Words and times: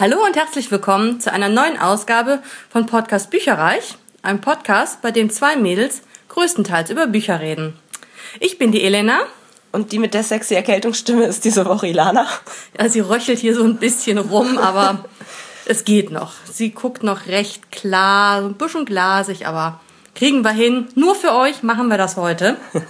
Hallo 0.00 0.24
und 0.24 0.36
herzlich 0.36 0.70
willkommen 0.70 1.18
zu 1.18 1.32
einer 1.32 1.48
neuen 1.48 1.76
Ausgabe 1.76 2.38
von 2.70 2.86
Podcast 2.86 3.30
Bücherreich, 3.30 3.96
einem 4.22 4.40
Podcast, 4.40 5.02
bei 5.02 5.10
dem 5.10 5.28
zwei 5.28 5.56
Mädels 5.56 6.02
größtenteils 6.28 6.90
über 6.90 7.08
Bücher 7.08 7.40
reden. 7.40 7.76
Ich 8.38 8.58
bin 8.58 8.70
die 8.70 8.84
Elena. 8.84 9.18
Und 9.72 9.90
die 9.90 9.98
mit 9.98 10.14
der 10.14 10.22
sexy 10.22 10.54
Erkältungsstimme 10.54 11.24
ist 11.24 11.44
diese 11.44 11.66
Woche 11.66 11.88
Ilana. 11.88 12.28
Ja, 12.78 12.88
sie 12.88 13.00
röchelt 13.00 13.40
hier 13.40 13.56
so 13.56 13.64
ein 13.64 13.78
bisschen 13.78 14.18
rum, 14.18 14.56
aber 14.56 15.04
es 15.66 15.84
geht 15.84 16.12
noch. 16.12 16.32
Sie 16.48 16.70
guckt 16.70 17.02
noch 17.02 17.26
recht 17.26 17.72
klar, 17.72 18.40
ein 18.40 18.54
bisschen 18.54 18.84
glasig, 18.84 19.48
aber 19.48 19.80
kriegen 20.14 20.42
wir 20.42 20.52
hin. 20.52 20.86
Nur 20.94 21.16
für 21.16 21.34
euch 21.34 21.64
machen 21.64 21.88
wir 21.88 21.98
das 21.98 22.16
heute. 22.16 22.56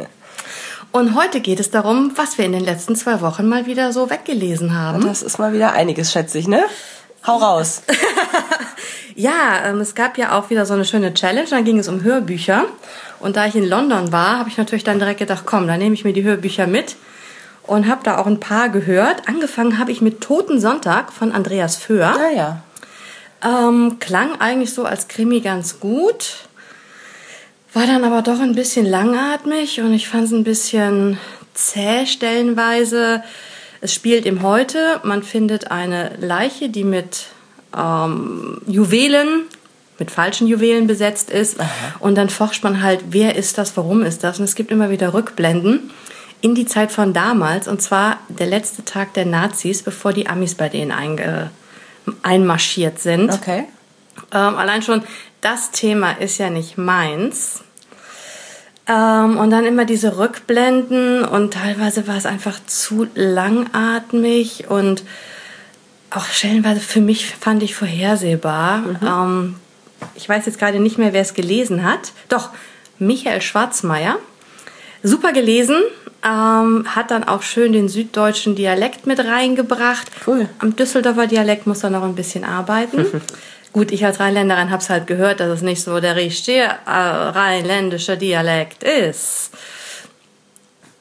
Und 0.93 1.14
heute 1.14 1.40
geht 1.40 1.59
es 1.59 1.70
darum, 1.70 2.12
was 2.16 2.36
wir 2.36 2.45
in 2.45 2.52
den 2.52 2.64
letzten 2.64 2.96
zwei 2.96 3.22
Wochen 3.22 3.48
mal 3.48 3.64
wieder 3.64 3.95
so 3.95 4.11
weggelesen 4.11 4.75
haben. 4.79 5.02
Das 5.02 5.22
ist 5.22 5.38
mal 5.38 5.54
wieder 5.54 5.72
einiges, 5.72 6.12
schätze 6.12 6.38
ich, 6.38 6.48
ne? 6.48 6.64
Hau 7.27 7.37
raus. 7.37 7.82
ja, 9.14 9.64
ähm, 9.64 9.81
es 9.81 9.95
gab 9.95 10.18
ja 10.18 10.39
auch 10.39 10.50
wieder 10.50 10.67
so 10.67 10.75
eine 10.75 10.85
schöne 10.85 11.14
Challenge. 11.14 11.49
Dann 11.49 11.64
ging 11.64 11.79
es 11.79 11.89
um 11.89 12.03
Hörbücher. 12.03 12.64
Und 13.21 13.36
da 13.36 13.46
ich 13.46 13.54
in 13.54 13.68
London 13.68 14.13
war, 14.13 14.39
habe 14.39 14.49
ich 14.49 14.57
natürlich 14.57 14.85
dann 14.85 14.99
direkt 14.99 15.18
gedacht, 15.18 15.43
komm, 15.45 15.67
dann 15.67 15.79
nehme 15.79 15.95
ich 15.95 16.04
mir 16.04 16.12
die 16.12 16.23
Hörbücher 16.23 16.67
mit 16.67 16.96
und 17.68 17.86
habe 17.86 18.00
da 18.03 18.18
auch 18.18 18.26
ein 18.26 18.40
paar 18.40 18.71
gehört. 18.71 19.29
Angefangen 19.29 19.79
habe 19.79 19.93
ich 19.93 20.00
mit 20.00 20.21
Toten 20.21 20.61
Sonntag 20.61 21.12
von 21.12 21.32
Andreas 21.32 21.76
Föhr. 21.76 22.14
Ah 22.18 22.31
ja. 22.35 22.62
Ähm, 23.45 23.98
klang 24.00 24.40
eigentlich 24.40 24.73
so 24.73 24.85
als 24.85 25.07
Krimi 25.07 25.40
ganz 25.40 25.79
gut. 25.79 26.48
War 27.75 27.87
dann 27.87 28.04
aber 28.04 28.23
doch 28.23 28.40
ein 28.40 28.54
bisschen 28.54 28.87
langatmig 28.87 29.81
und 29.81 29.93
ich 29.93 30.09
fand 30.09 30.25
es 30.25 30.32
ein 30.32 30.45
bisschen 30.45 31.18
zäh 31.54 32.06
stellenweise. 32.06 33.23
Es 33.81 33.95
spielt 33.95 34.27
im 34.27 34.42
Heute. 34.42 35.00
Man 35.05 35.23
findet 35.23 35.70
eine 35.70 36.17
Leiche, 36.20 36.69
die 36.69 36.84
mit 36.84 37.27
ähm, 37.77 38.61
Juwelen, 38.67 39.45
mit 39.98 40.11
falschen 40.11 40.47
Juwelen 40.47 40.87
besetzt 40.87 41.31
ist. 41.31 41.61
Aha. 41.61 41.69
Und 42.01 42.17
dann 42.17 42.29
forscht 42.29 42.65
man 42.65 42.83
halt, 42.83 43.01
wer 43.11 43.37
ist 43.37 43.59
das, 43.59 43.77
warum 43.77 44.03
ist 44.03 44.25
das? 44.25 44.39
Und 44.39 44.45
es 44.45 44.55
gibt 44.55 44.70
immer 44.70 44.91
wieder 44.91 45.15
Rückblenden 45.15 45.91
in 46.41 46.55
die 46.55 46.67
Zeit 46.67 46.93
von 46.93 47.12
damals. 47.12 47.69
Und 47.69 47.83
zwar 47.83 48.19
der 48.29 48.47
letzte 48.47 48.85
Tag 48.85 49.15
der 49.15 49.27
Nazis, 49.27 49.83
bevor 49.83 50.13
die 50.13 50.29
Amis 50.29 50.55
bei 50.55 50.69
denen 50.69 50.92
einge 50.92 51.51
einmarschiert 52.23 52.98
sind. 53.01 53.33
Okay. 53.33 53.65
Ähm, 54.33 54.57
allein 54.57 54.83
schon 54.83 55.03
das 55.41 55.70
Thema 55.70 56.13
ist 56.13 56.39
ja 56.39 56.51
nicht 56.51 56.79
meins. 56.79 57.63
Ähm, 58.89 59.36
und 59.36 59.50
dann 59.50 59.67
immer 59.67 59.84
diese 59.84 60.17
Rückblenden 60.19 61.25
und 61.25 61.53
teilweise 61.53 62.06
war 62.06 62.17
es 62.17 62.27
einfach 62.27 62.58
zu 62.67 63.06
langatmig 63.14 64.70
und 64.70 65.05
auch 66.11 66.25
stellenweise 66.25 66.80
für 66.80 67.03
mich 67.03 67.27
fand 67.27 67.62
ich 67.62 67.75
vorhersehbar. 67.75 68.78
Mhm. 68.78 68.98
Ähm, 69.03 69.56
ich 70.14 70.28
weiß 70.28 70.47
jetzt 70.47 70.58
gerade 70.58 70.80
nicht 70.80 70.97
mehr, 70.97 71.12
wer 71.12 71.20
es 71.20 71.34
gelesen 71.34 71.84
hat. 71.84 72.12
Doch, 72.28 72.50
Michael 72.98 73.42
Schwarzmeier. 73.42 74.17
Super 75.02 75.33
gelesen, 75.33 75.77
ähm, 76.25 76.84
hat 76.89 77.11
dann 77.11 77.25
auch 77.25 77.42
schön 77.42 77.73
den 77.73 77.89
süddeutschen 77.89 78.56
Dialekt 78.56 79.06
mit 79.06 79.20
reingebracht. 79.20 80.11
Cool. 80.27 80.48
Am 80.58 80.75
Düsseldorfer 80.75 81.27
Dialekt 81.27 81.67
muss 81.67 81.84
er 81.84 81.91
noch 81.91 82.02
ein 82.02 82.14
bisschen 82.14 82.45
arbeiten. 82.45 83.06
Gut, 83.72 83.92
ich 83.92 84.05
als 84.05 84.19
Rheinländerin 84.19 84.70
habe 84.70 84.83
es 84.83 84.88
halt 84.88 85.06
gehört, 85.06 85.41
dass 85.41 85.48
es 85.48 85.62
nicht 85.62 85.83
so 85.83 86.00
der 86.00 86.16
richtige 86.16 86.64
äh, 86.86 86.91
rheinländische 86.91 88.16
Dialekt 88.16 88.83
ist. 88.83 89.50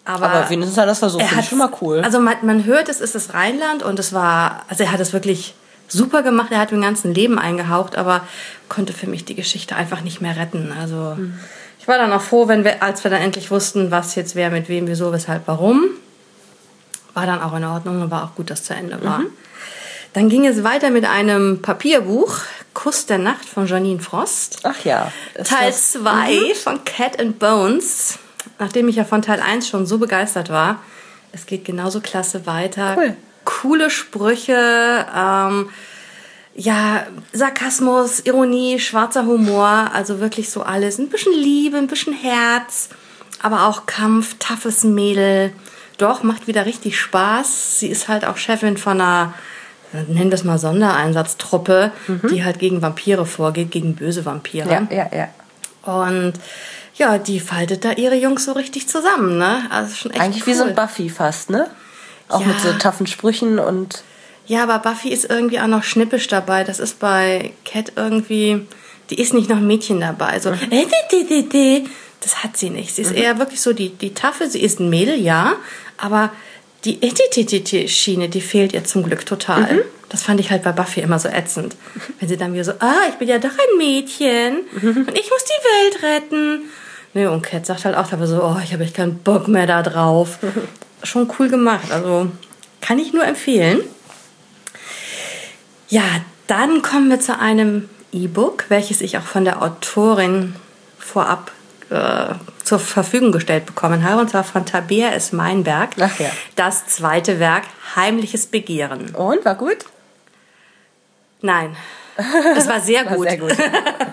Aber, 0.03 0.29
Aber 0.29 0.49
wenigstens 0.49 0.77
hat 0.77 0.85
er 0.85 0.87
das 0.87 0.99
versucht, 0.99 1.23
finde 1.23 1.43
ich 1.43 1.49
schon 1.49 1.57
mal 1.57 1.71
cool. 1.81 2.01
Also 2.01 2.19
man, 2.19 2.37
man 2.41 2.63
hört, 2.65 2.87
es 2.87 3.01
ist 3.01 3.15
das 3.15 3.33
Rheinland 3.33 3.83
und 3.83 3.99
es 3.99 4.13
war, 4.13 4.63
also 4.69 4.83
er 4.83 4.91
hat 4.91 5.01
es 5.01 5.11
wirklich 5.11 5.53
super 5.89 6.23
gemacht, 6.23 6.47
er 6.51 6.59
hat 6.59 6.71
mein 6.71 6.81
ganzen 6.81 7.13
Leben 7.13 7.39
eingehaucht, 7.39 7.97
aber 7.97 8.21
konnte 8.69 8.93
für 8.93 9.07
mich 9.07 9.25
die 9.25 9.35
Geschichte 9.35 9.75
einfach 9.75 10.01
nicht 10.01 10.21
mehr 10.21 10.37
retten. 10.37 10.73
Also 10.77 11.15
mhm. 11.17 11.37
ich 11.79 11.87
war 11.87 11.97
dann 11.97 12.11
auch 12.13 12.21
froh, 12.21 12.47
wenn 12.47 12.63
wir, 12.63 12.83
als 12.83 13.03
wir 13.03 13.11
dann 13.11 13.21
endlich 13.21 13.51
wussten, 13.51 13.91
was 13.91 14.15
jetzt 14.15 14.35
wer 14.35 14.49
mit 14.49 14.69
wem, 14.69 14.87
wieso, 14.87 15.11
weshalb, 15.11 15.43
warum. 15.45 15.85
War 17.13 17.25
dann 17.25 17.41
auch 17.41 17.55
in 17.55 17.63
Ordnung 17.65 18.01
und 18.01 18.11
war 18.11 18.23
auch 18.23 18.35
gut, 18.35 18.49
dass 18.49 18.63
zu 18.63 18.73
Ende 18.75 19.03
war. 19.03 19.19
Mhm. 19.19 19.27
Dann 20.13 20.29
ging 20.29 20.45
es 20.45 20.63
weiter 20.63 20.89
mit 20.89 21.05
einem 21.05 21.61
Papierbuch, 21.61 22.39
Kuss 22.77 23.07
der 23.07 23.17
Nacht 23.17 23.49
von 23.49 23.65
Janine 23.65 23.99
Frost. 23.99 24.59
Ach 24.61 24.85
ja. 24.85 25.11
Teil 25.43 25.73
2 25.73 25.99
mhm. 26.29 26.55
von 26.55 26.85
Cat 26.85 27.19
and 27.19 27.39
Bones. 27.39 28.19
Nachdem 28.59 28.87
ich 28.87 28.97
ja 28.97 29.03
von 29.03 29.23
Teil 29.23 29.39
1 29.39 29.67
schon 29.67 29.87
so 29.87 29.97
begeistert 29.97 30.51
war, 30.51 30.79
es 31.31 31.47
geht 31.47 31.65
genauso 31.65 32.01
klasse 32.01 32.45
weiter. 32.45 32.95
Cool. 32.95 33.17
Coole 33.45 33.89
Sprüche, 33.89 35.07
ähm, 35.15 35.69
ja, 36.53 37.07
Sarkasmus, 37.33 38.19
Ironie, 38.19 38.79
schwarzer 38.79 39.25
Humor, 39.25 39.89
also 39.91 40.19
wirklich 40.19 40.51
so 40.51 40.61
alles. 40.61 40.99
Ein 40.99 41.09
bisschen 41.09 41.33
Liebe, 41.33 41.77
ein 41.77 41.87
bisschen 41.87 42.13
Herz, 42.13 42.89
aber 43.41 43.65
auch 43.65 43.87
Kampf, 43.87 44.35
toughes 44.37 44.83
Mädel. 44.83 45.51
Doch, 45.97 46.21
macht 46.21 46.45
wieder 46.45 46.67
richtig 46.67 46.99
Spaß. 46.99 47.79
Sie 47.79 47.87
ist 47.87 48.07
halt 48.07 48.23
auch 48.23 48.37
Chefin 48.37 48.77
von 48.77 49.01
einer 49.01 49.33
nennen 50.07 50.29
das 50.29 50.43
mal 50.43 50.57
Sondereinsatztruppe, 50.57 51.91
mhm. 52.07 52.21
die 52.29 52.43
halt 52.43 52.59
gegen 52.59 52.81
Vampire 52.81 53.25
vorgeht, 53.25 53.71
gegen 53.71 53.95
böse 53.95 54.25
Vampire. 54.25 54.69
Ja, 54.69 54.87
ja, 54.89 55.09
ja. 55.13 55.29
Und 55.83 56.33
ja, 56.95 57.17
die 57.17 57.39
faltet 57.39 57.85
da 57.85 57.91
ihre 57.91 58.15
Jungs 58.15 58.45
so 58.45 58.53
richtig 58.53 58.87
zusammen, 58.87 59.37
ne? 59.37 59.61
Also 59.69 59.95
schon 59.95 60.11
echt 60.11 60.21
Eigentlich 60.21 60.43
cool. 60.43 60.53
wie 60.53 60.57
so 60.57 60.63
ein 60.63 60.75
Buffy 60.75 61.09
fast, 61.09 61.49
ne? 61.49 61.69
Auch 62.27 62.41
ja. 62.41 62.47
mit 62.47 62.59
so 62.59 62.73
taffen 62.73 63.07
Sprüchen 63.07 63.59
und. 63.59 64.03
Ja, 64.47 64.63
aber 64.63 64.79
Buffy 64.79 65.09
ist 65.09 65.29
irgendwie 65.29 65.59
auch 65.59 65.67
noch 65.67 65.83
schnippisch 65.83 66.27
dabei. 66.27 66.63
Das 66.63 66.79
ist 66.79 66.99
bei 66.99 67.51
Cat 67.65 67.93
irgendwie, 67.97 68.65
die 69.09 69.19
ist 69.19 69.33
nicht 69.33 69.49
noch 69.49 69.57
ein 69.57 69.67
Mädchen 69.67 69.99
dabei. 69.99 70.39
So, 70.39 70.51
mhm. 70.51 70.87
das 72.21 72.43
hat 72.43 72.55
sie 72.55 72.69
nicht. 72.69 72.95
Sie 72.95 73.01
ist 73.01 73.11
mhm. 73.11 73.17
eher 73.17 73.39
wirklich 73.39 73.61
so 73.61 73.73
die, 73.73 73.89
die 73.89 74.13
Taffe. 74.13 74.49
Sie 74.49 74.61
ist 74.61 74.79
ein 74.79 74.89
Mädel, 74.89 75.19
ja, 75.19 75.57
aber 75.97 76.31
die 76.87 77.03
Etitititi-Schiene, 77.03 78.29
die 78.29 78.39
fehlt 78.39 78.71
ihr 78.71 78.85
zum 78.85 79.03
Glück 79.03 79.25
total. 79.25 79.73
Mhm. 79.73 79.81
Das 80.07 80.23
fand 80.23 80.39
ich 80.39 80.51
halt 80.51 80.63
bei 80.63 80.71
Buffy 80.71 81.01
immer 81.01 81.19
so 81.19 81.27
ätzend. 81.27 81.75
Wenn 82.19 82.29
sie 82.29 82.37
dann 82.37 82.53
wieder 82.53 82.63
so, 82.63 82.71
ah, 82.79 83.01
ich 83.09 83.15
bin 83.15 83.27
ja 83.27 83.39
doch 83.39 83.49
ein 83.49 83.77
Mädchen 83.77 84.59
mhm. 84.71 85.05
und 85.05 85.19
ich 85.19 85.29
muss 85.29 85.43
die 85.43 86.01
Welt 86.01 86.03
retten. 86.03 86.61
Ne, 87.13 87.29
und 87.29 87.41
Cat 87.41 87.65
sagt 87.65 87.83
halt 87.83 87.97
auch 87.97 88.07
dabei 88.07 88.25
so, 88.25 88.41
oh, 88.41 88.55
ich 88.63 88.71
habe 88.71 88.85
echt 88.85 88.95
keinen 88.95 89.17
Bock 89.19 89.49
mehr 89.49 89.67
da 89.67 89.83
drauf. 89.83 90.39
Schon 91.03 91.29
cool 91.37 91.49
gemacht, 91.49 91.91
also 91.91 92.31
kann 92.79 92.99
ich 92.99 93.11
nur 93.11 93.25
empfehlen. 93.25 93.81
Ja, 95.89 96.03
dann 96.47 96.81
kommen 96.81 97.09
wir 97.09 97.19
zu 97.19 97.37
einem 97.37 97.89
E-Book, 98.13 98.65
welches 98.69 99.01
ich 99.01 99.17
auch 99.17 99.23
von 99.23 99.43
der 99.43 99.61
Autorin 99.61 100.55
vorab 100.97 101.51
äh, 101.89 102.33
zur 102.67 102.79
Verfügung 102.79 103.31
gestellt 103.31 103.65
bekommen 103.65 104.03
habe, 104.03 104.21
und 104.21 104.29
zwar 104.29 104.43
von 104.43 104.65
Tabea 104.65 105.11
S. 105.11 105.31
Meinberg. 105.31 105.91
Ach 106.01 106.19
ja. 106.19 106.29
Das 106.55 106.85
zweite 106.87 107.39
Werk, 107.39 107.63
Heimliches 107.95 108.47
Begehren. 108.47 109.15
Und, 109.15 109.45
war 109.45 109.55
gut? 109.55 109.77
Nein. 111.41 111.75
Es 112.57 112.67
war 112.67 112.81
sehr 112.81 113.05
gut. 113.05 113.19
war 113.19 113.29
sehr 113.29 113.37
gut. 113.37 113.55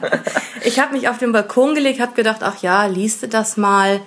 ich 0.64 0.78
habe 0.78 0.93
mich 0.93 1.09
auf 1.09 1.16
den 1.16 1.32
Balkon 1.32 1.75
gelegt, 1.75 2.00
habe 2.00 2.14
gedacht, 2.14 2.43
ach 2.43 2.60
ja, 2.60 2.84
liest 2.84 3.22
du 3.22 3.28
das 3.28 3.56
mal. 3.56 4.00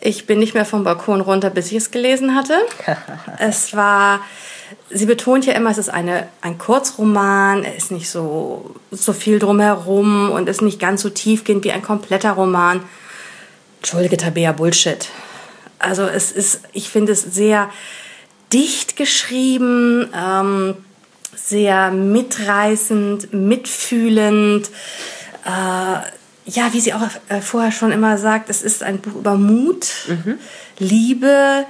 Ich 0.00 0.26
bin 0.26 0.38
nicht 0.38 0.54
mehr 0.54 0.64
vom 0.64 0.84
Balkon 0.84 1.20
runter, 1.20 1.50
bis 1.50 1.66
ich 1.66 1.76
es 1.76 1.90
gelesen 1.90 2.34
hatte. 2.34 2.58
es 3.38 3.76
war, 3.76 4.20
sie 4.88 5.04
betont 5.04 5.44
ja 5.44 5.52
immer, 5.52 5.70
es 5.70 5.76
ist 5.76 5.90
eine, 5.90 6.28
ein 6.40 6.56
Kurzroman, 6.56 7.62
er 7.62 7.76
ist 7.76 7.90
nicht 7.90 8.08
so, 8.08 8.74
so 8.90 9.12
viel 9.12 9.38
drumherum 9.38 10.30
und 10.30 10.48
ist 10.48 10.62
nicht 10.62 10.80
ganz 10.80 11.02
so 11.02 11.10
tiefgehend 11.10 11.64
wie 11.64 11.72
ein 11.72 11.82
kompletter 11.82 12.32
Roman. 12.32 12.82
Entschuldige, 13.78 14.16
Tabea, 14.16 14.52
Bullshit. 14.52 15.08
Also 15.78 16.02
es 16.04 16.32
ist, 16.32 16.60
ich 16.72 16.88
finde 16.90 17.12
es 17.12 17.22
sehr 17.22 17.70
dicht 18.52 18.96
geschrieben, 18.96 20.08
ähm, 20.16 20.76
sehr 21.36 21.90
mitreißend, 21.90 23.32
mitfühlend. 23.32 24.68
Äh, 25.44 25.50
ja, 26.50 26.72
wie 26.72 26.80
sie 26.80 26.94
auch 26.94 27.02
äh, 27.28 27.40
vorher 27.40 27.72
schon 27.72 27.92
immer 27.92 28.18
sagt, 28.18 28.50
es 28.50 28.62
ist 28.62 28.82
ein 28.82 28.98
Buch 28.98 29.14
über 29.14 29.36
Mut, 29.36 29.88
mhm. 30.08 30.38
Liebe, 30.78 31.64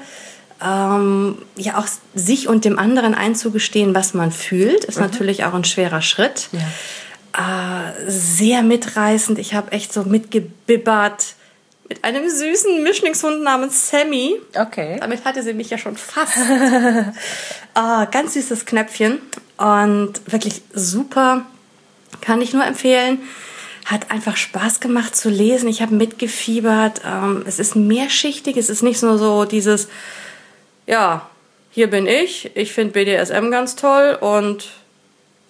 ähm, 0.64 1.38
ja 1.56 1.78
auch 1.78 1.86
sich 2.14 2.48
und 2.48 2.64
dem 2.64 2.78
anderen 2.78 3.14
einzugestehen, 3.14 3.94
was 3.94 4.14
man 4.14 4.32
fühlt, 4.32 4.84
ist 4.84 4.96
mhm. 4.96 5.04
natürlich 5.04 5.44
auch 5.44 5.54
ein 5.54 5.64
schwerer 5.64 6.02
Schritt. 6.02 6.48
Ja. 6.52 7.90
Äh, 7.90 8.10
sehr 8.10 8.62
mitreißend. 8.62 9.38
Ich 9.38 9.54
habe 9.54 9.72
echt 9.72 9.92
so 9.92 10.04
mitgebibbert 10.04 11.34
mit 11.88 12.04
einem 12.04 12.28
süßen 12.28 12.82
Mischlingshund 12.82 13.42
namens 13.42 13.90
Sammy. 13.90 14.40
Okay. 14.54 14.98
Damit 15.00 15.24
hatte 15.24 15.42
sie 15.42 15.54
mich 15.54 15.70
ja 15.70 15.78
schon 15.78 15.96
fast. 15.96 16.36
ah, 17.74 18.04
ganz 18.06 18.34
süßes 18.34 18.66
Knöpfchen 18.66 19.20
und 19.56 20.20
wirklich 20.26 20.62
super. 20.74 21.46
Kann 22.20 22.42
ich 22.42 22.52
nur 22.52 22.64
empfehlen. 22.64 23.20
Hat 23.86 24.10
einfach 24.10 24.36
Spaß 24.36 24.80
gemacht 24.80 25.16
zu 25.16 25.30
lesen. 25.30 25.68
Ich 25.68 25.80
habe 25.80 25.94
mitgefiebert. 25.94 27.00
Ähm, 27.06 27.44
es 27.46 27.58
ist 27.58 27.74
mehrschichtig. 27.74 28.56
Es 28.58 28.68
ist 28.68 28.82
nicht 28.82 29.02
nur 29.02 29.16
so 29.16 29.46
dieses, 29.46 29.88
ja, 30.86 31.28
hier 31.70 31.88
bin 31.88 32.06
ich. 32.06 32.50
Ich 32.54 32.72
finde 32.72 32.92
BDSM 32.92 33.50
ganz 33.50 33.76
toll 33.76 34.18
und 34.20 34.68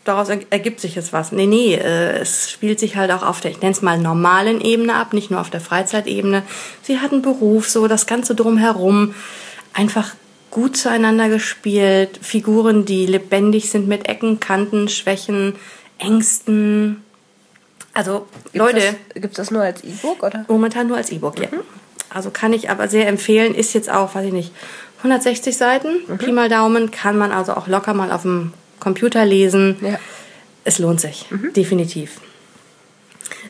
daraus 0.08 0.28
ergibt 0.28 0.80
sich 0.80 0.94
jetzt 0.94 1.12
was. 1.12 1.32
Nee, 1.32 1.46
nee, 1.46 1.74
äh, 1.74 2.18
es 2.18 2.50
spielt 2.50 2.80
sich 2.80 2.96
halt 2.96 3.10
auch 3.10 3.22
auf 3.22 3.40
der, 3.40 3.50
ich 3.50 3.60
nenne 3.60 3.72
es 3.72 3.82
mal 3.82 3.98
normalen 3.98 4.60
Ebene 4.60 4.94
ab, 4.94 5.12
nicht 5.12 5.30
nur 5.30 5.40
auf 5.40 5.50
der 5.50 5.60
Freizeitebene. 5.60 6.42
Sie 6.82 6.98
hat 6.98 7.12
einen 7.12 7.22
Beruf, 7.22 7.68
so 7.68 7.86
das 7.86 8.06
Ganze 8.06 8.34
drumherum. 8.34 9.14
Einfach 9.74 10.14
gut 10.50 10.76
zueinander 10.76 11.28
gespielt. 11.28 12.18
Figuren, 12.22 12.84
die 12.84 13.06
lebendig 13.06 13.70
sind 13.70 13.86
mit 13.86 14.08
Ecken, 14.08 14.40
Kanten, 14.40 14.88
Schwächen, 14.88 15.54
Ängsten. 15.98 17.02
Also, 17.92 18.26
Gibt's 18.52 18.58
Leute. 18.58 18.96
Gibt 19.14 19.26
es 19.26 19.36
das 19.36 19.50
nur 19.50 19.62
als 19.62 19.84
E-Book, 19.84 20.22
oder? 20.22 20.44
Momentan 20.48 20.86
nur 20.88 20.96
als 20.96 21.10
E-Book, 21.10 21.38
ja. 21.38 21.48
Also 22.10 22.30
kann 22.30 22.54
ich 22.54 22.70
aber 22.70 22.88
sehr 22.88 23.06
empfehlen. 23.06 23.54
Ist 23.54 23.74
jetzt 23.74 23.90
auch, 23.90 24.14
weiß 24.14 24.24
ich 24.26 24.32
nicht, 24.32 24.52
160 24.98 25.56
Seiten, 25.56 26.18
Pi 26.18 26.32
mal 26.32 26.48
Daumen. 26.48 26.90
Kann 26.90 27.18
man 27.18 27.30
also 27.30 27.52
auch 27.52 27.66
locker 27.66 27.92
mal 27.92 28.10
auf 28.10 28.22
dem 28.22 28.52
Computer 28.80 29.24
lesen. 29.24 29.76
Ja. 29.80 29.98
Es 30.64 30.78
lohnt 30.78 31.00
sich, 31.00 31.26
definitiv. 31.56 32.20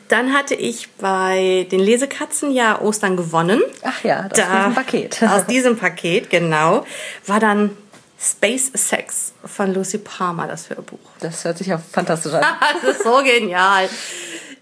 Dann 0.07 0.33
hatte 0.33 0.55
ich 0.55 0.89
bei 0.93 1.67
den 1.71 1.79
Lesekatzen 1.79 2.51
ja 2.51 2.81
Ostern 2.81 3.15
gewonnen. 3.15 3.61
Ach 3.83 4.03
ja, 4.03 4.25
aus 4.25 4.31
diesem 4.33 4.73
Paket. 4.73 5.23
aus 5.29 5.45
diesem 5.45 5.77
Paket, 5.77 6.29
genau. 6.29 6.85
War 7.27 7.39
dann 7.39 7.77
Space 8.19 8.71
Sex 8.73 9.33
von 9.45 9.73
Lucy 9.73 9.99
Palmer, 9.99 10.47
das 10.47 10.69
Hörbuch. 10.69 10.99
Das 11.19 11.45
hört 11.45 11.57
sich 11.57 11.67
ja 11.67 11.77
fantastisch 11.77 12.33
an. 12.33 12.43
das 12.81 12.97
ist 12.97 13.03
so 13.03 13.21
genial. 13.23 13.87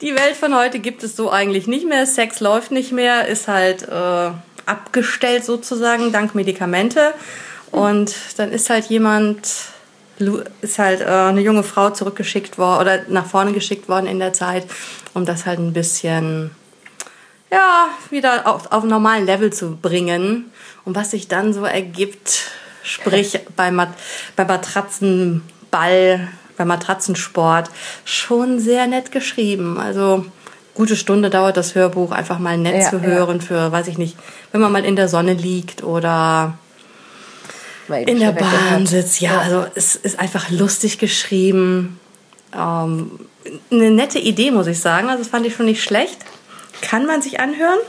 Die 0.01 0.13
Welt 0.13 0.35
von 0.35 0.55
heute 0.55 0.79
gibt 0.79 1.01
es 1.03 1.15
so 1.15 1.31
eigentlich 1.31 1.65
nicht 1.65 1.87
mehr. 1.87 2.05
Sex 2.05 2.39
läuft 2.39 2.71
nicht 2.71 2.91
mehr, 2.91 3.27
ist 3.27 3.47
halt 3.47 3.83
äh, 3.87 4.31
abgestellt 4.65 5.43
sozusagen, 5.43 6.11
dank 6.11 6.35
Medikamente. 6.35 7.13
Und 7.71 8.15
dann 8.37 8.51
ist 8.51 8.69
halt 8.69 8.85
jemand, 8.85 9.47
Lu- 10.19 10.41
ist 10.61 10.79
halt 10.79 11.01
äh, 11.01 11.05
eine 11.05 11.41
junge 11.41 11.63
Frau 11.63 11.89
zurückgeschickt 11.91 12.57
worden 12.57 12.81
oder 12.81 12.99
nach 13.07 13.25
vorne 13.25 13.51
geschickt 13.53 13.87
worden 13.87 14.07
in 14.07 14.19
der 14.19 14.33
Zeit, 14.33 14.65
um 15.13 15.25
das 15.25 15.45
halt 15.45 15.59
ein 15.59 15.73
bisschen, 15.73 16.51
ja, 17.51 17.87
wieder 18.09 18.47
auf, 18.47 18.71
auf 18.71 18.83
normalen 18.83 19.25
Level 19.25 19.53
zu 19.53 19.75
bringen. 19.77 20.51
Und 20.85 20.95
was 20.95 21.11
sich 21.11 21.27
dann 21.27 21.53
so 21.53 21.65
ergibt, 21.65 22.39
sprich 22.83 23.39
bei, 23.55 23.69
Mat 23.71 23.89
bei 24.35 24.45
Matratzenball, 24.45 26.27
bei 26.57 26.65
Matratzensport, 26.65 27.69
schon 28.05 28.59
sehr 28.59 28.87
nett 28.87 29.11
geschrieben. 29.11 29.79
Also 29.79 30.25
gute 30.73 30.95
Stunde 30.95 31.29
dauert 31.29 31.57
das 31.57 31.75
Hörbuch, 31.75 32.11
einfach 32.11 32.39
mal 32.39 32.57
nett 32.57 32.83
Ja, 32.83 32.89
zu 32.89 32.97
ja. 32.97 33.03
hören 33.03 33.41
für, 33.41 33.71
weiß 33.71 33.87
ich 33.87 33.97
nicht, 33.97 34.17
wenn 34.51 34.61
man 34.61 34.71
mal 34.71 34.85
in 34.85 34.95
der 34.95 35.07
Sonne 35.09 35.33
liegt 35.33 35.83
oder 35.83 36.57
Eben 37.89 38.07
in 38.07 38.19
der. 38.19 38.31
Bahn 38.31 38.85
sitzt. 38.85 39.21
Ja, 39.21 39.39
also 39.39 39.65
es 39.75 39.95
ist 39.95 40.19
einfach 40.19 40.49
lustig 40.49 40.99
geschrieben. 40.99 41.99
Ähm, 42.53 43.11
eine 43.71 43.91
nette 43.91 44.19
Idee, 44.19 44.51
muss 44.51 44.67
ich 44.67 44.79
sagen. 44.79 45.09
Also 45.09 45.23
das 45.23 45.29
fand 45.29 45.45
ich 45.45 45.55
schon 45.55 45.65
nicht 45.65 45.83
schlecht. 45.83 46.17
Kann 46.81 47.05
man 47.05 47.21
sich 47.21 47.39
anhören. 47.39 47.79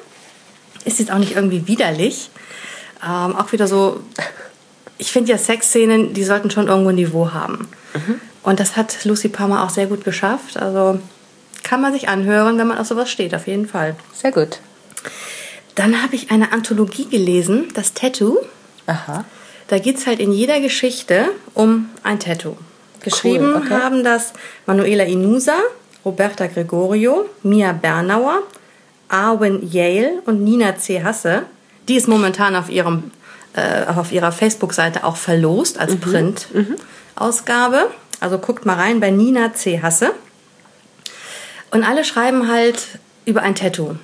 Ist 0.84 0.98
jetzt 0.98 1.10
auch 1.10 1.18
nicht 1.18 1.36
irgendwie 1.36 1.66
widerlich. 1.66 2.30
Ähm, 3.02 3.36
auch 3.36 3.52
wieder 3.52 3.66
so, 3.66 4.00
ich 4.96 5.12
finde 5.12 5.30
ja 5.30 5.38
Sexszenen, 5.38 6.14
die 6.14 6.24
sollten 6.24 6.50
schon 6.50 6.68
irgendwo 6.68 6.90
ein 6.90 6.96
Niveau 6.96 7.32
haben. 7.32 7.68
Und 8.42 8.60
das 8.60 8.76
hat 8.76 9.04
Lucy 9.04 9.28
Palmer 9.28 9.64
auch 9.64 9.70
sehr 9.70 9.86
gut 9.86 10.04
geschafft. 10.04 10.56
Also 10.56 11.00
kann 11.62 11.80
man 11.80 11.92
sich 11.92 12.08
anhören, 12.08 12.58
wenn 12.58 12.66
man 12.66 12.78
auf 12.78 12.86
sowas 12.86 13.10
steht, 13.10 13.34
auf 13.34 13.46
jeden 13.46 13.68
Fall. 13.68 13.94
Sehr 14.12 14.32
gut. 14.32 14.60
Dann 15.74 16.02
habe 16.02 16.16
ich 16.16 16.30
eine 16.30 16.52
Anthologie 16.52 17.06
gelesen, 17.08 17.68
das 17.74 17.94
Tattoo. 17.94 18.38
Aha. 18.86 19.24
Da 19.69 19.79
geht 19.79 19.99
es 19.99 20.06
halt 20.06 20.19
in 20.19 20.32
jeder 20.32 20.61
Geschichte 20.61 21.29
um 21.55 21.91
ein 22.03 22.19
Tattoo. 22.19 22.56
Geschrieben 23.00 23.55
okay. 23.55 23.70
haben 23.70 24.03
das 24.03 24.32
Manuela 24.67 25.05
Inusa, 25.05 25.56
Roberta 26.05 26.47
Gregorio, 26.47 27.29
Mia 27.43 27.73
Bernauer, 27.73 28.43
Arwen 29.09 29.70
Yale 29.70 30.23
und 30.25 30.43
Nina 30.43 30.76
C. 30.76 31.03
Hasse. 31.03 31.43
Die 31.87 31.97
ist 31.97 32.09
momentan 32.09 32.56
auf, 32.56 32.70
ihrem, 32.70 33.11
äh, 33.55 33.85
auf 33.87 34.11
ihrer 34.11 34.32
Facebook-Seite 34.32 35.05
auch 35.05 35.17
verlost 35.17 35.79
als 35.79 35.97
Print-Ausgabe. 35.97 37.88
Also 38.20 38.38
guckt 38.38 38.67
mal 38.67 38.76
rein 38.76 39.00
bei 39.00 39.11
Nina 39.11 39.55
C. 39.55 39.81
Hasse. 39.81 40.12
Und 41.70 41.85
alle 41.85 42.05
schreiben 42.05 42.50
halt 42.50 42.99
über 43.26 43.43
ein 43.43 43.55
Tattoo. 43.55 43.97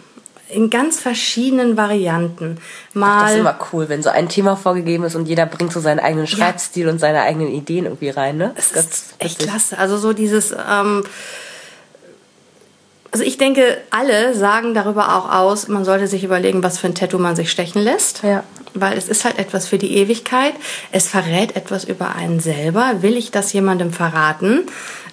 In 0.48 0.68
ganz 0.70 1.00
verschiedenen 1.00 1.76
Varianten. 1.76 2.58
Mal 2.92 3.22
Das 3.22 3.32
ist 3.32 3.38
immer 3.38 3.58
cool, 3.72 3.88
wenn 3.88 4.02
so 4.02 4.10
ein 4.10 4.28
Thema 4.28 4.56
vorgegeben 4.56 5.04
ist 5.04 5.14
und 5.16 5.26
jeder 5.26 5.46
bringt 5.46 5.72
so 5.72 5.80
seinen 5.80 6.00
eigenen 6.00 6.26
Schreibstil 6.26 6.88
und 6.88 6.98
seine 6.98 7.22
eigenen 7.22 7.48
Ideen 7.48 7.86
irgendwie 7.86 8.10
rein, 8.10 8.36
ne? 8.36 8.52
Es 8.56 8.72
ist 8.72 9.14
echt 9.18 9.38
klasse. 9.38 9.78
Also 9.78 9.96
so 9.96 10.12
dieses, 10.12 10.52
ähm, 10.52 11.02
also 13.14 13.24
ich 13.24 13.38
denke, 13.38 13.78
alle 13.90 14.34
sagen 14.34 14.74
darüber 14.74 15.16
auch 15.16 15.30
aus, 15.30 15.68
man 15.68 15.84
sollte 15.84 16.08
sich 16.08 16.24
überlegen, 16.24 16.64
was 16.64 16.78
für 16.78 16.88
ein 16.88 16.96
Tattoo 16.96 17.18
man 17.18 17.36
sich 17.36 17.48
stechen 17.48 17.80
lässt. 17.80 18.24
Ja. 18.24 18.42
Weil 18.74 18.98
es 18.98 19.08
ist 19.08 19.24
halt 19.24 19.38
etwas 19.38 19.68
für 19.68 19.78
die 19.78 19.96
Ewigkeit. 19.96 20.52
Es 20.90 21.06
verrät 21.06 21.54
etwas 21.54 21.84
über 21.84 22.16
einen 22.16 22.40
selber. 22.40 23.02
Will 23.02 23.16
ich 23.16 23.30
das 23.30 23.52
jemandem 23.52 23.92
verraten? 23.92 24.66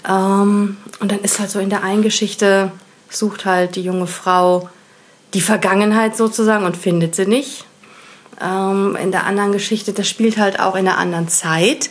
Ähm, 0.09 0.77
und 0.99 1.11
dann 1.11 1.19
ist 1.19 1.39
halt 1.39 1.51
so 1.51 1.59
in 1.59 1.69
der 1.69 1.83
einen 1.83 2.01
Geschichte, 2.01 2.71
sucht 3.11 3.45
halt 3.45 3.75
die 3.75 3.83
junge 3.83 4.07
Frau 4.07 4.67
die 5.33 5.41
Vergangenheit 5.41 6.15
sozusagen 6.17 6.65
und 6.65 6.77
findet 6.77 7.15
sie 7.15 7.25
nicht. 7.25 7.65
Ähm, 8.41 8.97
in 9.01 9.11
der 9.11 9.25
anderen 9.25 9.51
Geschichte, 9.51 9.93
das 9.93 10.07
spielt 10.07 10.37
halt 10.37 10.59
auch 10.59 10.75
in 10.75 10.87
einer 10.87 10.97
anderen 10.97 11.27
Zeit. 11.27 11.89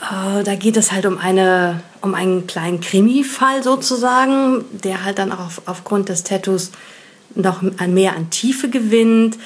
Äh, 0.00 0.42
da 0.44 0.54
geht 0.54 0.76
es 0.76 0.92
halt 0.92 1.06
um 1.06 1.18
eine 1.18 1.80
um 2.00 2.14
einen 2.14 2.46
kleinen 2.46 2.80
Krimi-Fall 2.80 3.62
sozusagen, 3.62 4.64
der 4.72 5.04
halt 5.04 5.18
dann 5.18 5.32
auch 5.32 5.40
auf, 5.40 5.62
aufgrund 5.64 6.10
des 6.10 6.22
Tattoos 6.22 6.70
noch 7.34 7.62
mehr 7.62 8.14
an 8.14 8.28
Tiefe 8.28 8.68
gewinnt. 8.68 9.38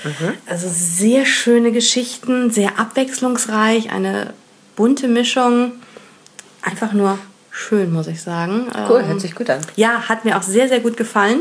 Also 0.46 0.66
sehr 0.68 1.24
schöne 1.24 1.70
Geschichten, 1.70 2.50
sehr 2.50 2.78
abwechslungsreich, 2.80 3.92
eine 3.92 4.34
bunte 4.74 5.06
Mischung. 5.06 5.70
Einfach 6.62 6.92
nur 6.92 7.18
schön, 7.52 7.92
muss 7.92 8.08
ich 8.08 8.20
sagen. 8.20 8.66
Cool, 8.88 9.00
Ähm, 9.02 9.06
hört 9.06 9.20
sich 9.20 9.36
gut 9.36 9.48
an. 9.48 9.60
ja, 9.76 10.08
hat 10.08 10.24
mir 10.24 10.36
auch 10.36 10.42
sehr, 10.42 10.68
sehr 10.68 10.80
gut 10.80 10.96
gefallen. 10.96 11.40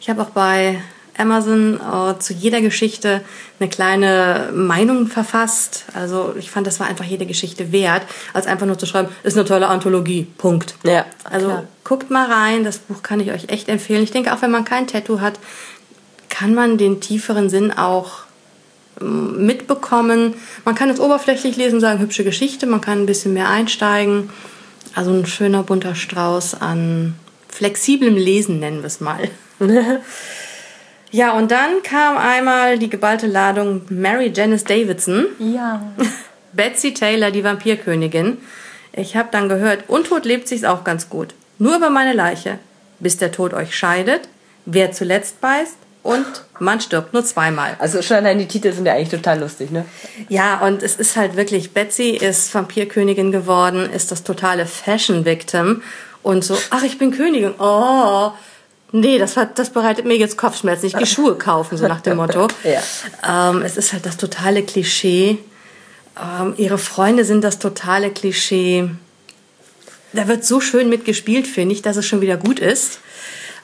Ich 0.00 0.08
habe 0.08 0.22
auch 0.22 0.30
bei 0.30 0.80
Amazon 1.16 1.80
äh, 1.80 2.18
zu 2.20 2.32
jeder 2.32 2.60
Geschichte 2.60 3.22
eine 3.58 3.68
kleine 3.68 4.50
Meinung 4.54 5.08
verfasst. 5.08 5.84
Also 5.92 6.34
ich 6.38 6.50
fand, 6.50 6.66
das 6.66 6.78
war 6.80 6.86
einfach 6.86 7.04
jede 7.04 7.26
Geschichte 7.26 7.72
wert, 7.72 8.02
als 8.32 8.46
einfach 8.46 8.66
nur 8.66 8.78
zu 8.78 8.86
schreiben, 8.86 9.08
ist 9.24 9.36
eine 9.36 9.44
tolle 9.44 9.66
Anthologie. 9.66 10.28
Punkt. 10.38 10.76
Ja, 10.84 11.04
Also 11.24 11.46
klar. 11.48 11.64
guckt 11.84 12.10
mal 12.10 12.30
rein, 12.30 12.62
das 12.64 12.78
Buch 12.78 13.02
kann 13.02 13.20
ich 13.20 13.32
euch 13.32 13.48
echt 13.48 13.68
empfehlen. 13.68 14.04
Ich 14.04 14.12
denke, 14.12 14.32
auch 14.32 14.42
wenn 14.42 14.52
man 14.52 14.64
kein 14.64 14.86
Tattoo 14.86 15.20
hat, 15.20 15.40
kann 16.28 16.54
man 16.54 16.78
den 16.78 17.00
tieferen 17.00 17.50
Sinn 17.50 17.72
auch 17.72 18.20
ähm, 19.00 19.44
mitbekommen. 19.44 20.34
Man 20.64 20.76
kann 20.76 20.88
es 20.88 21.00
oberflächlich 21.00 21.56
lesen 21.56 21.80
sagen, 21.80 21.98
hübsche 21.98 22.22
Geschichte, 22.22 22.66
man 22.66 22.80
kann 22.80 23.00
ein 23.02 23.06
bisschen 23.06 23.34
mehr 23.34 23.48
einsteigen. 23.48 24.30
Also 24.94 25.10
ein 25.12 25.26
schöner 25.26 25.64
bunter 25.64 25.96
Strauß 25.96 26.60
an 26.60 27.14
flexiblem 27.48 28.14
Lesen, 28.16 28.60
nennen 28.60 28.78
wir 28.80 28.86
es 28.86 29.00
mal. 29.00 29.30
ja, 31.10 31.32
und 31.32 31.50
dann 31.50 31.82
kam 31.82 32.16
einmal 32.16 32.78
die 32.78 32.90
geballte 32.90 33.26
Ladung 33.26 33.82
Mary 33.88 34.32
Janice 34.34 34.64
Davidson. 34.64 35.26
Ja. 35.38 35.82
Betsy 36.52 36.94
Taylor, 36.94 37.30
die 37.30 37.44
Vampirkönigin. 37.44 38.38
Ich 38.92 39.16
habe 39.16 39.28
dann 39.30 39.48
gehört, 39.48 39.84
untot 39.88 40.24
lebt 40.24 40.48
sich's 40.48 40.64
auch 40.64 40.84
ganz 40.84 41.08
gut. 41.08 41.34
Nur 41.58 41.76
über 41.76 41.90
meine 41.90 42.14
Leiche, 42.14 42.58
bis 43.00 43.16
der 43.16 43.32
Tod 43.32 43.54
euch 43.54 43.76
scheidet, 43.76 44.28
wer 44.64 44.92
zuletzt 44.92 45.40
beißt 45.40 45.76
und 46.02 46.26
man 46.58 46.80
stirbt 46.80 47.12
nur 47.12 47.24
zweimal. 47.24 47.76
Also 47.78 48.00
schon 48.02 48.16
allein 48.16 48.38
die 48.38 48.46
Titel 48.46 48.72
sind 48.72 48.86
ja 48.86 48.94
eigentlich 48.94 49.10
total 49.10 49.40
lustig, 49.40 49.70
ne? 49.70 49.84
Ja, 50.28 50.60
und 50.66 50.82
es 50.82 50.96
ist 50.96 51.16
halt 51.16 51.36
wirklich, 51.36 51.72
Betsy 51.72 52.10
ist 52.10 52.54
Vampirkönigin 52.54 53.30
geworden, 53.30 53.90
ist 53.92 54.10
das 54.10 54.24
totale 54.24 54.66
Fashion-Victim 54.66 55.82
und 56.22 56.44
so, 56.44 56.56
ach, 56.70 56.82
ich 56.82 56.98
bin 56.98 57.10
Königin, 57.10 57.54
oh, 57.58 58.32
nee, 58.92 59.18
das, 59.18 59.36
hat, 59.36 59.58
das 59.58 59.70
bereitet 59.70 60.04
mir 60.04 60.16
jetzt 60.16 60.36
Kopfschmerzen, 60.36 60.86
ich 60.86 60.94
gehe 60.94 61.06
Schuhe 61.06 61.36
kaufen, 61.36 61.76
so 61.76 61.86
nach 61.86 62.00
dem 62.00 62.16
Motto. 62.16 62.48
Ja. 62.64 63.50
Ähm, 63.50 63.62
es 63.62 63.76
ist 63.76 63.92
halt 63.92 64.06
das 64.06 64.16
totale 64.16 64.62
Klischee. 64.62 65.38
Ähm, 66.20 66.54
ihre 66.56 66.78
Freunde 66.78 67.24
sind 67.24 67.42
das 67.42 67.58
totale 67.58 68.10
Klischee. 68.10 68.90
Da 70.12 70.26
wird 70.26 70.44
so 70.44 70.60
schön 70.60 70.88
mitgespielt, 70.88 71.46
finde 71.46 71.74
ich, 71.74 71.82
dass 71.82 71.96
es 71.96 72.06
schon 72.06 72.20
wieder 72.20 72.36
gut 72.36 72.58
ist. 72.58 73.00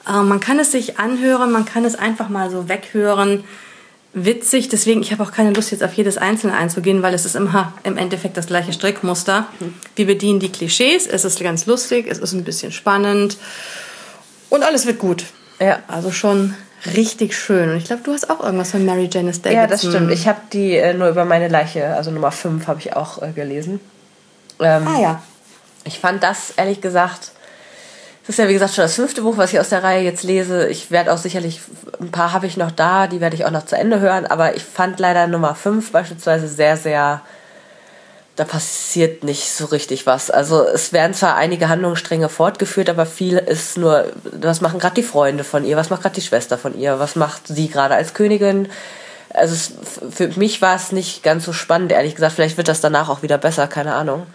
Ähm, 0.07 0.27
man 0.27 0.39
kann 0.39 0.59
es 0.59 0.71
sich 0.71 0.99
anhören, 0.99 1.51
man 1.51 1.65
kann 1.65 1.85
es 1.85 1.95
einfach 1.95 2.29
mal 2.29 2.49
so 2.51 2.69
weghören. 2.69 3.43
Witzig, 4.17 4.69
deswegen, 4.69 5.01
ich 5.01 5.11
habe 5.11 5.23
auch 5.23 5.33
keine 5.33 5.51
Lust, 5.51 5.71
jetzt 5.71 5.83
auf 5.83 5.93
jedes 5.93 6.17
Einzelne 6.17 6.53
einzugehen, 6.53 7.01
weil 7.01 7.13
es 7.13 7.25
ist 7.25 7.35
immer 7.35 7.73
im 7.83 7.97
Endeffekt 7.97 8.37
das 8.37 8.47
gleiche 8.47 8.71
Strickmuster. 8.71 9.47
Wir 9.97 10.05
bedienen 10.05 10.39
die 10.39 10.51
Klischees, 10.51 11.05
es 11.05 11.25
ist 11.25 11.41
ganz 11.41 11.65
lustig, 11.65 12.07
es 12.09 12.19
ist 12.19 12.31
ein 12.31 12.45
bisschen 12.45 12.71
spannend 12.71 13.37
und 14.55 14.63
alles 14.63 14.85
wird 14.85 14.99
gut. 14.99 15.25
Ja. 15.59 15.79
Also 15.87 16.11
schon 16.11 16.55
richtig 16.85 17.35
schön. 17.35 17.69
Und 17.69 17.77
ich 17.77 17.85
glaube, 17.85 18.03
du 18.03 18.13
hast 18.13 18.29
auch 18.29 18.41
irgendwas 18.41 18.71
von 18.71 18.85
Mary 18.85 19.09
Janice 19.11 19.41
Davidson. 19.41 19.61
Ja, 19.61 19.67
das 19.67 19.81
stimmt. 19.81 20.11
Ich 20.11 20.27
habe 20.27 20.39
die 20.53 20.75
äh, 20.75 20.93
nur 20.93 21.09
über 21.09 21.25
meine 21.25 21.47
Leiche, 21.47 21.87
also 21.95 22.11
Nummer 22.11 22.31
5 22.31 22.67
habe 22.67 22.79
ich 22.79 22.95
auch 22.95 23.21
äh, 23.21 23.31
gelesen. 23.31 23.79
Ähm, 24.59 24.87
Ah 24.87 24.99
ja. 24.99 25.23
Ich 25.83 25.99
fand 25.99 26.23
das, 26.23 26.53
ehrlich 26.57 26.81
gesagt, 26.81 27.31
das 28.25 28.29
ist 28.29 28.39
ja 28.39 28.49
wie 28.49 28.53
gesagt 28.53 28.73
schon 28.73 28.83
das 28.83 28.95
fünfte 28.95 29.21
Buch, 29.21 29.37
was 29.37 29.53
ich 29.53 29.59
aus 29.59 29.69
der 29.69 29.83
Reihe 29.83 30.03
jetzt 30.03 30.23
lese. 30.23 30.67
Ich 30.67 30.89
werde 30.89 31.13
auch 31.13 31.17
sicherlich, 31.19 31.61
ein 31.99 32.09
paar 32.09 32.33
habe 32.33 32.47
ich 32.47 32.57
noch 32.57 32.71
da, 32.71 33.05
die 33.05 33.21
werde 33.21 33.35
ich 33.35 33.45
auch 33.45 33.51
noch 33.51 33.65
zu 33.65 33.77
Ende 33.77 33.99
hören, 33.99 34.25
aber 34.25 34.55
ich 34.55 34.63
fand 34.63 34.99
leider 34.99 35.27
Nummer 35.27 35.53
fünf 35.53 35.91
beispielsweise 35.91 36.47
sehr, 36.47 36.75
sehr, 36.75 37.21
da 38.35 38.43
passiert 38.43 39.23
nicht 39.23 39.49
so 39.51 39.65
richtig 39.65 40.05
was. 40.05 40.29
Also 40.29 40.65
es 40.67 40.91
werden 40.91 41.13
zwar 41.13 41.35
einige 41.35 41.69
Handlungsstränge 41.69 42.27
fortgeführt, 42.27 42.89
aber 42.89 43.05
viel 43.05 43.37
ist 43.37 43.77
nur, 43.77 44.05
was 44.23 44.61
machen 44.61 44.79
gerade 44.79 44.95
die 44.95 45.03
Freunde 45.03 45.43
von 45.43 45.63
ihr, 45.63 45.77
was 45.77 45.89
macht 45.89 46.01
gerade 46.01 46.15
die 46.15 46.21
Schwester 46.21 46.57
von 46.57 46.77
ihr, 46.77 46.99
was 46.99 47.15
macht 47.15 47.47
sie 47.47 47.69
gerade 47.69 47.95
als 47.95 48.13
Königin. 48.13 48.67
Also 49.33 49.53
es, 49.53 49.73
für 50.13 50.27
mich 50.39 50.61
war 50.61 50.75
es 50.75 50.91
nicht 50.91 51.23
ganz 51.23 51.45
so 51.45 51.53
spannend, 51.53 51.91
ehrlich 51.91 52.15
gesagt. 52.15 52.33
Vielleicht 52.33 52.57
wird 52.57 52.67
das 52.67 52.81
danach 52.81 53.09
auch 53.09 53.21
wieder 53.21 53.37
besser, 53.37 53.67
keine 53.67 53.93
Ahnung. 53.93 54.27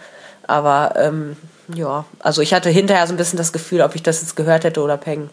Aber 0.47 0.93
ähm, 0.97 1.37
ja, 1.73 2.05
also 2.19 2.41
ich 2.41 2.53
hatte 2.53 2.69
hinterher 2.69 3.05
so 3.07 3.13
ein 3.13 3.17
bisschen 3.17 3.37
das 3.37 3.53
Gefühl, 3.53 3.81
ob 3.81 3.95
ich 3.95 4.03
das 4.03 4.21
jetzt 4.21 4.35
gehört 4.35 4.63
hätte 4.63 4.81
oder 4.81 4.97
Peng. 4.97 5.29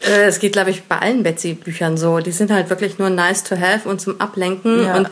Äh, 0.00 0.26
es 0.26 0.38
geht, 0.38 0.52
glaube 0.52 0.70
ich, 0.70 0.84
bei 0.84 0.98
allen 0.98 1.22
Betsy-Büchern 1.22 1.96
so. 1.96 2.18
Die 2.18 2.32
sind 2.32 2.50
halt 2.50 2.70
wirklich 2.70 2.98
nur 2.98 3.10
nice 3.10 3.44
to 3.44 3.56
have 3.56 3.88
und 3.88 4.00
zum 4.00 4.20
Ablenken. 4.20 4.84
Ja. 4.84 4.96
Und 4.96 5.08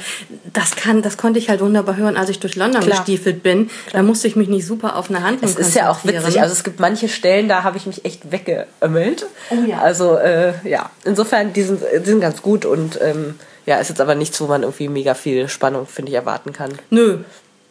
das 0.53 0.77
kann, 0.77 1.03
das 1.03 1.17
konnte 1.17 1.39
ich 1.39 1.49
halt 1.49 1.61
wunderbar 1.61 1.97
hören, 1.97 2.17
als 2.17 2.31
ich 2.31 2.39
durch 2.39 2.57
London 2.57 2.83
Klar. 2.83 2.99
gestiefelt 2.99 3.43
bin. 3.43 3.69
Klar. 3.69 4.03
Da 4.03 4.03
musste 4.03 4.29
ich 4.29 4.37
mich 4.37 4.49
nicht 4.49 4.67
super 4.67 4.97
auf 4.97 5.11
eine 5.11 5.23
Handlung 5.23 5.51
Es 5.51 5.57
ist 5.57 5.75
ja 5.75 5.91
auch 5.91 6.05
witzig. 6.05 6.41
Also 6.41 6.53
es 6.53 6.65
gibt 6.65 6.81
manche 6.81 7.09
Stellen, 7.09 7.49
da 7.49 7.63
habe 7.63 7.77
ich 7.77 7.87
mich 7.87 8.05
echt 8.05 8.31
weggeömmelt. 8.31 9.27
Oh 9.51 9.57
ja. 9.67 9.81
Also 9.81 10.17
äh, 10.17 10.55
ja, 10.65 10.91
insofern, 11.05 11.53
die 11.53 11.63
sind, 11.63 11.81
die 11.83 12.05
sind 12.05 12.21
ganz 12.21 12.43
gut 12.43 12.65
und 12.65 12.99
ähm, 13.03 13.35
ja, 13.67 13.79
ist 13.79 13.89
jetzt 13.89 14.01
aber 14.01 14.15
nichts, 14.15 14.41
wo 14.41 14.47
man 14.47 14.63
irgendwie 14.63 14.89
mega 14.89 15.15
viel 15.15 15.49
Spannung, 15.49 15.87
finde 15.87 16.11
ich, 16.11 16.17
erwarten 16.17 16.53
kann. 16.53 16.73
Nö. 16.91 17.19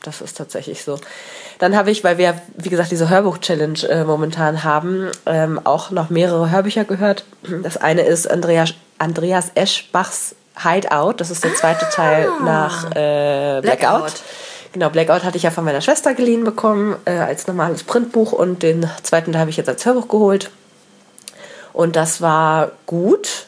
Das 0.06 0.22
ist 0.22 0.38
tatsächlich 0.38 0.84
so. 0.84 1.00
Dann 1.60 1.76
habe 1.76 1.92
ich, 1.92 2.04
weil 2.04 2.18
wir, 2.18 2.40
wie 2.56 2.70
gesagt, 2.70 2.92
diese 2.92 3.10
Hörbuch-Challenge 3.10 3.88
äh, 3.90 4.04
momentan 4.04 4.64
haben, 4.64 5.10
ähm, 5.26 5.60
auch 5.64 5.92
noch 5.92 6.10
mehrere 6.10 6.52
Hörbücher 6.52 6.84
gehört. 6.84 7.26
Das 7.64 7.78
eine 7.78 8.02
ist 8.04 8.30
Andreas, 8.30 8.74
Andreas 9.00 9.52
Eschbachs 9.56 10.36
Hideout. 10.58 11.14
Das 11.18 11.32
ist 11.32 11.44
der 11.44 11.54
zweite 11.56 11.86
ah, 11.86 11.90
Teil 11.90 12.30
nach 12.44 12.92
äh, 12.92 13.62
Blackout. 13.62 13.62
Blackout. 13.62 14.14
Genau, 14.74 14.90
Blackout 14.90 15.24
hatte 15.24 15.38
ich 15.38 15.44
ja 15.44 15.52
von 15.52 15.64
meiner 15.64 15.82
Schwester 15.82 16.14
geliehen 16.14 16.44
bekommen 16.44 16.98
äh, 17.06 17.12
als 17.12 17.48
normales 17.48 17.84
Printbuch 17.84 18.34
und 18.34 18.62
den 18.62 18.90
zweiten 19.04 19.32
Teil 19.32 19.42
habe 19.42 19.50
ich 19.50 19.58
jetzt 19.58 19.70
als 19.70 19.86
Hörbuch 19.86 20.10
geholt. 20.10 20.52
Und 21.72 21.96
das 21.96 22.22
war 22.22 22.72
gut. 22.86 23.48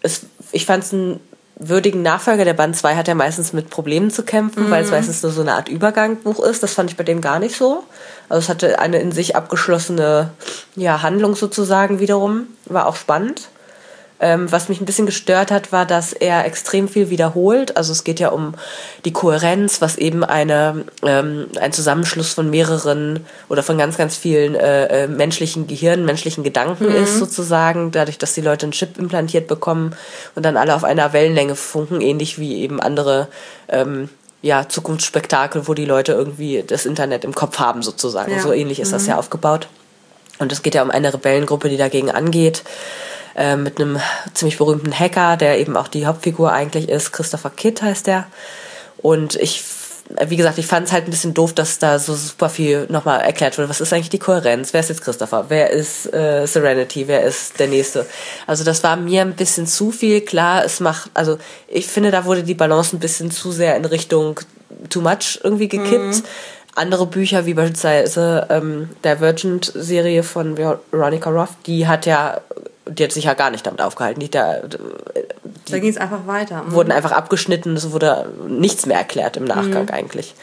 Es, 0.00 0.22
ich 0.52 0.64
fand 0.64 0.84
es 0.84 0.92
ein 0.92 1.20
würdigen 1.58 2.02
Nachfolger. 2.02 2.44
Der 2.44 2.54
Band 2.54 2.76
2 2.76 2.96
hat 2.96 3.08
ja 3.08 3.14
meistens 3.14 3.52
mit 3.52 3.70
Problemen 3.70 4.10
zu 4.10 4.22
kämpfen, 4.22 4.66
mhm. 4.66 4.70
weil 4.70 4.84
es 4.84 4.90
meistens 4.90 5.22
nur 5.22 5.32
so 5.32 5.40
eine 5.40 5.54
Art 5.54 5.68
Übergangbuch 5.68 6.40
ist. 6.40 6.62
Das 6.62 6.74
fand 6.74 6.90
ich 6.90 6.96
bei 6.96 7.04
dem 7.04 7.20
gar 7.20 7.38
nicht 7.38 7.56
so. 7.56 7.84
Also 8.28 8.40
es 8.40 8.48
hatte 8.48 8.78
eine 8.78 8.98
in 8.98 9.12
sich 9.12 9.36
abgeschlossene 9.36 10.30
ja, 10.76 11.02
Handlung 11.02 11.34
sozusagen 11.34 12.00
wiederum. 12.00 12.46
War 12.66 12.86
auch 12.86 12.96
spannend. 12.96 13.48
Ähm, 14.20 14.50
was 14.50 14.68
mich 14.68 14.80
ein 14.80 14.84
bisschen 14.84 15.06
gestört 15.06 15.50
hat, 15.50 15.70
war, 15.70 15.86
dass 15.86 16.12
er 16.12 16.44
extrem 16.44 16.88
viel 16.88 17.08
wiederholt. 17.08 17.76
Also 17.76 17.92
es 17.92 18.02
geht 18.02 18.18
ja 18.18 18.30
um 18.30 18.54
die 19.04 19.12
Kohärenz, 19.12 19.80
was 19.80 19.96
eben 19.96 20.24
eine, 20.24 20.84
ähm, 21.02 21.46
ein 21.60 21.72
Zusammenschluss 21.72 22.34
von 22.34 22.50
mehreren 22.50 23.24
oder 23.48 23.62
von 23.62 23.78
ganz, 23.78 23.96
ganz 23.96 24.16
vielen 24.16 24.56
äh, 24.56 25.04
äh, 25.04 25.06
menschlichen 25.06 25.68
Gehirnen, 25.68 26.04
menschlichen 26.04 26.42
Gedanken 26.42 26.88
mhm. 26.88 26.96
ist 26.96 27.18
sozusagen, 27.18 27.92
dadurch, 27.92 28.18
dass 28.18 28.34
die 28.34 28.40
Leute 28.40 28.66
einen 28.66 28.72
Chip 28.72 28.98
implantiert 28.98 29.46
bekommen 29.46 29.94
und 30.34 30.44
dann 30.44 30.56
alle 30.56 30.74
auf 30.74 30.82
einer 30.82 31.12
Wellenlänge 31.12 31.54
funken, 31.54 32.00
ähnlich 32.00 32.40
wie 32.40 32.62
eben 32.62 32.80
andere 32.80 33.28
ähm, 33.68 34.08
ja, 34.42 34.68
Zukunftsspektakel, 34.68 35.68
wo 35.68 35.74
die 35.74 35.84
Leute 35.84 36.12
irgendwie 36.12 36.64
das 36.66 36.86
Internet 36.86 37.24
im 37.24 37.34
Kopf 37.34 37.58
haben 37.58 37.82
sozusagen. 37.82 38.32
Ja. 38.32 38.40
So 38.40 38.52
ähnlich 38.52 38.80
ist 38.80 38.88
mhm. 38.88 38.92
das 38.92 39.06
ja 39.06 39.16
aufgebaut. 39.16 39.68
Und 40.38 40.52
es 40.52 40.62
geht 40.62 40.74
ja 40.74 40.82
um 40.82 40.90
eine 40.90 41.12
Rebellengruppe, 41.12 41.68
die 41.68 41.76
dagegen 41.76 42.10
angeht. 42.10 42.62
Äh, 43.38 43.54
mit 43.54 43.80
einem 43.80 44.00
ziemlich 44.34 44.58
berühmten 44.58 44.92
Hacker, 44.92 45.36
der 45.36 45.60
eben 45.60 45.76
auch 45.76 45.86
die 45.86 46.06
Hauptfigur 46.06 46.50
eigentlich 46.50 46.88
ist. 46.88 47.12
Christopher 47.12 47.50
Kidd 47.50 47.80
heißt 47.80 48.08
der. 48.08 48.26
Und 49.00 49.36
ich 49.36 49.62
wie 50.26 50.36
gesagt, 50.36 50.56
ich 50.56 50.66
fand 50.66 50.86
es 50.86 50.92
halt 50.92 51.04
ein 51.04 51.10
bisschen 51.10 51.34
doof, 51.34 51.52
dass 51.52 51.78
da 51.78 51.98
so 51.98 52.14
super 52.14 52.48
viel 52.48 52.86
nochmal 52.88 53.20
erklärt 53.20 53.58
wurde. 53.58 53.68
Was 53.68 53.82
ist 53.82 53.92
eigentlich 53.92 54.08
die 54.08 54.18
Kohärenz? 54.18 54.72
Wer 54.72 54.80
ist 54.80 54.88
jetzt 54.88 55.02
Christopher? 55.02 55.44
Wer 55.48 55.70
ist 55.70 56.12
äh, 56.14 56.46
Serenity? 56.46 57.06
Wer 57.06 57.24
ist 57.24 57.60
der 57.60 57.68
Nächste? 57.68 58.06
Also 58.46 58.64
das 58.64 58.82
war 58.82 58.96
mir 58.96 59.20
ein 59.20 59.34
bisschen 59.34 59.66
zu 59.66 59.90
viel. 59.90 60.22
Klar, 60.22 60.64
es 60.64 60.80
macht, 60.80 61.10
also 61.12 61.36
ich 61.68 61.86
finde, 61.86 62.10
da 62.10 62.24
wurde 62.24 62.42
die 62.42 62.54
Balance 62.54 62.96
ein 62.96 63.00
bisschen 63.00 63.30
zu 63.30 63.52
sehr 63.52 63.76
in 63.76 63.84
Richtung 63.84 64.40
too 64.88 65.02
much 65.02 65.40
irgendwie 65.42 65.68
gekippt. 65.68 66.16
Mhm. 66.16 66.22
Andere 66.78 67.06
Bücher, 67.06 67.46
wie 67.46 67.54
beispielsweise 67.54 68.46
ähm, 68.50 68.90
der 69.04 69.20
Virgin-Serie 69.20 70.22
von 70.22 70.56
Veronica 70.56 71.30
Roth, 71.30 71.50
die 71.66 71.86
hat 71.86 72.06
ja 72.06 72.40
die 72.90 73.04
hat 73.04 73.12
sich 73.12 73.24
ja 73.24 73.34
gar 73.34 73.50
nicht 73.50 73.66
damit 73.66 73.82
aufgehalten. 73.82 74.20
Die, 74.20 74.30
da 74.30 74.60
die 74.62 75.72
da 75.72 75.78
ging 75.78 75.90
es 75.90 75.98
einfach 75.98 76.26
weiter. 76.26 76.64
Mhm. 76.64 76.72
Wurden 76.72 76.92
einfach 76.92 77.12
abgeschnitten, 77.12 77.76
es 77.76 77.92
wurde 77.92 78.32
nichts 78.48 78.86
mehr 78.86 78.96
erklärt 78.96 79.36
im 79.36 79.44
Nachgang 79.44 79.84
mhm. 79.84 79.90
eigentlich. 79.90 80.34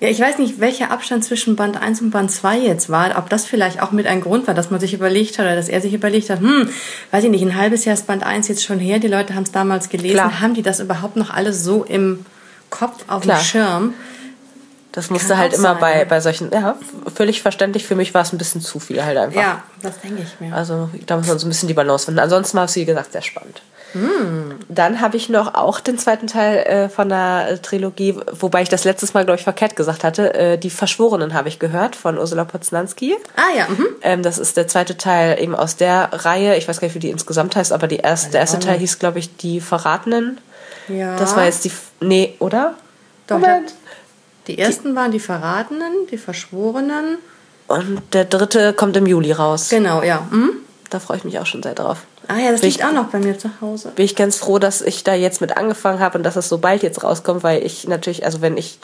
Ja, 0.00 0.08
ich 0.08 0.20
weiß 0.20 0.38
nicht, 0.38 0.60
welcher 0.60 0.92
Abstand 0.92 1.24
zwischen 1.24 1.56
Band 1.56 1.80
1 1.80 2.02
und 2.02 2.10
Band 2.10 2.30
2 2.30 2.58
jetzt 2.58 2.88
war, 2.88 3.18
ob 3.18 3.28
das 3.28 3.46
vielleicht 3.46 3.82
auch 3.82 3.90
mit 3.90 4.06
ein 4.06 4.20
Grund 4.20 4.46
war, 4.46 4.54
dass 4.54 4.70
man 4.70 4.78
sich 4.78 4.94
überlegt 4.94 5.38
hat 5.38 5.46
oder 5.46 5.56
dass 5.56 5.68
er 5.68 5.80
sich 5.80 5.92
überlegt 5.92 6.30
hat, 6.30 6.38
hm, 6.38 6.68
weiß 7.10 7.24
ich 7.24 7.30
nicht, 7.30 7.42
ein 7.42 7.56
halbes 7.56 7.84
Jahr 7.84 7.94
ist 7.94 8.06
Band 8.06 8.22
1 8.22 8.46
jetzt 8.46 8.64
schon 8.64 8.78
her, 8.78 9.00
die 9.00 9.08
Leute 9.08 9.34
haben 9.34 9.42
es 9.42 9.50
damals 9.50 9.88
gelesen, 9.88 10.14
Klar. 10.14 10.40
haben 10.40 10.54
die 10.54 10.62
das 10.62 10.78
überhaupt 10.78 11.16
noch 11.16 11.30
alles 11.30 11.64
so 11.64 11.82
im 11.82 12.24
Kopf 12.70 13.04
auf 13.08 13.22
Klar. 13.22 13.38
dem 13.38 13.44
Schirm? 13.44 13.94
Das 14.92 15.10
musste 15.10 15.36
halt 15.36 15.52
immer 15.52 15.74
sein. 15.74 15.80
bei, 15.80 16.04
bei 16.06 16.20
solchen, 16.20 16.50
ja, 16.50 16.76
völlig 17.14 17.42
verständlich. 17.42 17.86
Für 17.86 17.94
mich 17.94 18.14
war 18.14 18.22
es 18.22 18.32
ein 18.32 18.38
bisschen 18.38 18.60
zu 18.60 18.80
viel 18.80 19.04
halt 19.04 19.18
einfach. 19.18 19.40
Ja, 19.40 19.62
das 19.82 20.00
denke 20.00 20.22
ich 20.22 20.40
mir. 20.40 20.54
Also 20.54 20.88
da 21.06 21.16
muss 21.16 21.26
man 21.26 21.38
so 21.38 21.46
ein 21.46 21.50
bisschen 21.50 21.68
die 21.68 21.74
Balance 21.74 22.06
finden. 22.06 22.20
Ansonsten 22.20 22.56
war 22.56 22.64
es, 22.64 22.74
wie 22.74 22.84
gesagt, 22.84 23.12
sehr 23.12 23.22
spannend. 23.22 23.60
Hm. 23.92 24.58
Dann 24.68 25.00
habe 25.00 25.16
ich 25.16 25.28
noch 25.28 25.54
auch 25.54 25.80
den 25.80 25.98
zweiten 25.98 26.26
Teil 26.26 26.58
äh, 26.58 26.88
von 26.88 27.08
der 27.08 27.60
Trilogie, 27.62 28.16
wobei 28.32 28.62
ich 28.62 28.68
das 28.68 28.84
letztes 28.84 29.14
Mal, 29.14 29.24
glaube 29.24 29.38
ich, 29.38 29.44
verkehrt 29.44 29.76
gesagt 29.76 30.04
hatte. 30.04 30.34
Äh, 30.34 30.58
die 30.58 30.70
Verschworenen 30.70 31.32
habe 31.32 31.48
ich 31.48 31.58
gehört 31.58 31.96
von 31.96 32.18
Ursula 32.18 32.44
Poznanski. 32.44 33.16
Ah 33.36 33.56
ja. 33.56 33.66
Mhm. 33.68 33.86
Ähm, 34.02 34.22
das 34.22 34.38
ist 34.38 34.56
der 34.56 34.68
zweite 34.68 34.98
Teil 34.98 35.40
eben 35.40 35.54
aus 35.54 35.76
der 35.76 36.10
Reihe. 36.12 36.56
Ich 36.56 36.68
weiß 36.68 36.80
gar 36.80 36.86
nicht, 36.86 36.94
wie 36.94 37.00
die 37.00 37.10
insgesamt 37.10 37.56
heißt, 37.56 37.72
aber 37.72 37.88
die 37.88 37.98
erste, 37.98 38.30
der 38.30 38.40
erste 38.40 38.58
Teil 38.58 38.78
hieß, 38.78 38.98
glaube 38.98 39.18
ich, 39.20 39.36
Die 39.36 39.60
Verratenen. 39.60 40.38
Ja. 40.88 41.16
Das 41.16 41.36
war 41.36 41.44
jetzt 41.44 41.64
die. 41.64 41.72
Nee, 42.00 42.34
oder? 42.40 42.74
Doch, 43.26 43.38
Moment. 43.38 43.74
Die 44.48 44.58
ersten 44.58 44.90
die, 44.90 44.96
waren 44.96 45.12
die 45.12 45.20
Verratenen, 45.20 45.92
die 46.10 46.18
Verschworenen. 46.18 47.18
Und 47.68 48.02
der 48.12 48.24
dritte 48.24 48.72
kommt 48.72 48.96
im 48.96 49.06
Juli 49.06 49.32
raus. 49.32 49.68
Genau, 49.68 50.02
ja. 50.02 50.26
Mhm. 50.30 50.52
Da 50.90 51.00
freue 51.00 51.18
ich 51.18 51.24
mich 51.24 51.38
auch 51.38 51.46
schon 51.46 51.62
sehr 51.62 51.74
drauf. 51.74 51.98
Ah 52.28 52.38
ja, 52.38 52.50
das 52.50 52.62
bin 52.62 52.70
liegt 52.70 52.80
ich, 52.80 52.86
auch 52.86 52.92
noch 52.92 53.08
bei 53.08 53.18
mir 53.18 53.38
zu 53.38 53.50
Hause. 53.60 53.92
Bin 53.94 54.04
ich 54.04 54.16
ganz 54.16 54.36
froh, 54.36 54.58
dass 54.58 54.80
ich 54.80 55.04
da 55.04 55.14
jetzt 55.14 55.40
mit 55.40 55.56
angefangen 55.56 56.00
habe 56.00 56.16
und 56.18 56.24
dass 56.24 56.36
es 56.36 56.48
so 56.48 56.58
bald 56.58 56.82
jetzt 56.82 57.04
rauskommt, 57.04 57.42
weil 57.42 57.64
ich 57.64 57.86
natürlich, 57.86 58.24
also 58.24 58.40
wenn 58.40 58.56
ich 58.56 58.78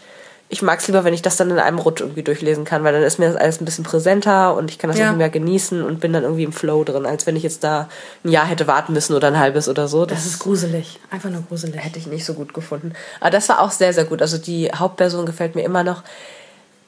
ich 0.51 0.63
mag 0.63 0.79
es 0.79 0.87
lieber, 0.87 1.05
wenn 1.05 1.15
ich 1.15 1.23
das 1.23 1.37
dann 1.37 1.51
in 1.51 1.59
einem 1.59 1.79
Rutsch 1.79 2.01
irgendwie 2.01 2.23
durchlesen 2.23 2.65
kann, 2.65 2.85
weil 2.85 2.93
dann 2.93 3.03
ist 3.03 3.19
mir 3.19 3.27
das 3.27 3.37
alles 3.37 3.61
ein 3.61 3.65
bisschen 3.65 3.85
präsenter 3.85 4.55
und 4.55 4.71
ich 4.71 4.79
kann 4.79 4.89
das 4.89 4.99
ja. 4.99 5.07
irgendwie 5.07 5.19
mehr 5.19 5.31
genießen 5.31 5.83
und 5.83 6.01
bin 6.01 6.13
dann 6.13 6.23
irgendwie 6.23 6.45
im 6.45 6.53
Flow 6.53 6.85
drin, 6.85 7.07
als 7.07 7.27
wenn 7.27 7.35
ich 7.35 7.43
jetzt 7.43 7.65
da 7.65 7.89
ein 8.25 8.31
Jahr 8.31 8.47
hätte 8.47 8.67
warten 8.67 8.93
müssen 8.93 9.15
oder 9.15 9.29
ein 9.29 9.39
halbes 9.39 9.69
oder 9.69 9.89
so. 9.89 10.05
Das, 10.05 10.19
das 10.19 10.27
ist 10.27 10.39
gruselig. 10.41 11.01
Einfach 11.11 11.31
nur 11.31 11.43
gruselig. 11.43 11.83
Hätte 11.83 11.99
ich 11.99 12.07
nicht 12.07 12.25
so 12.25 12.35
gut 12.35 12.53
gefunden. 12.53 12.93
Aber 13.21 13.31
das 13.31 13.49
war 13.49 13.61
auch 13.61 13.71
sehr, 13.71 13.93
sehr 13.95 14.05
gut. 14.05 14.21
Also 14.21 14.37
die 14.37 14.71
Hauptperson 14.71 15.25
gefällt 15.25 15.55
mir 15.55 15.63
immer 15.63 15.83
noch. 15.83 16.03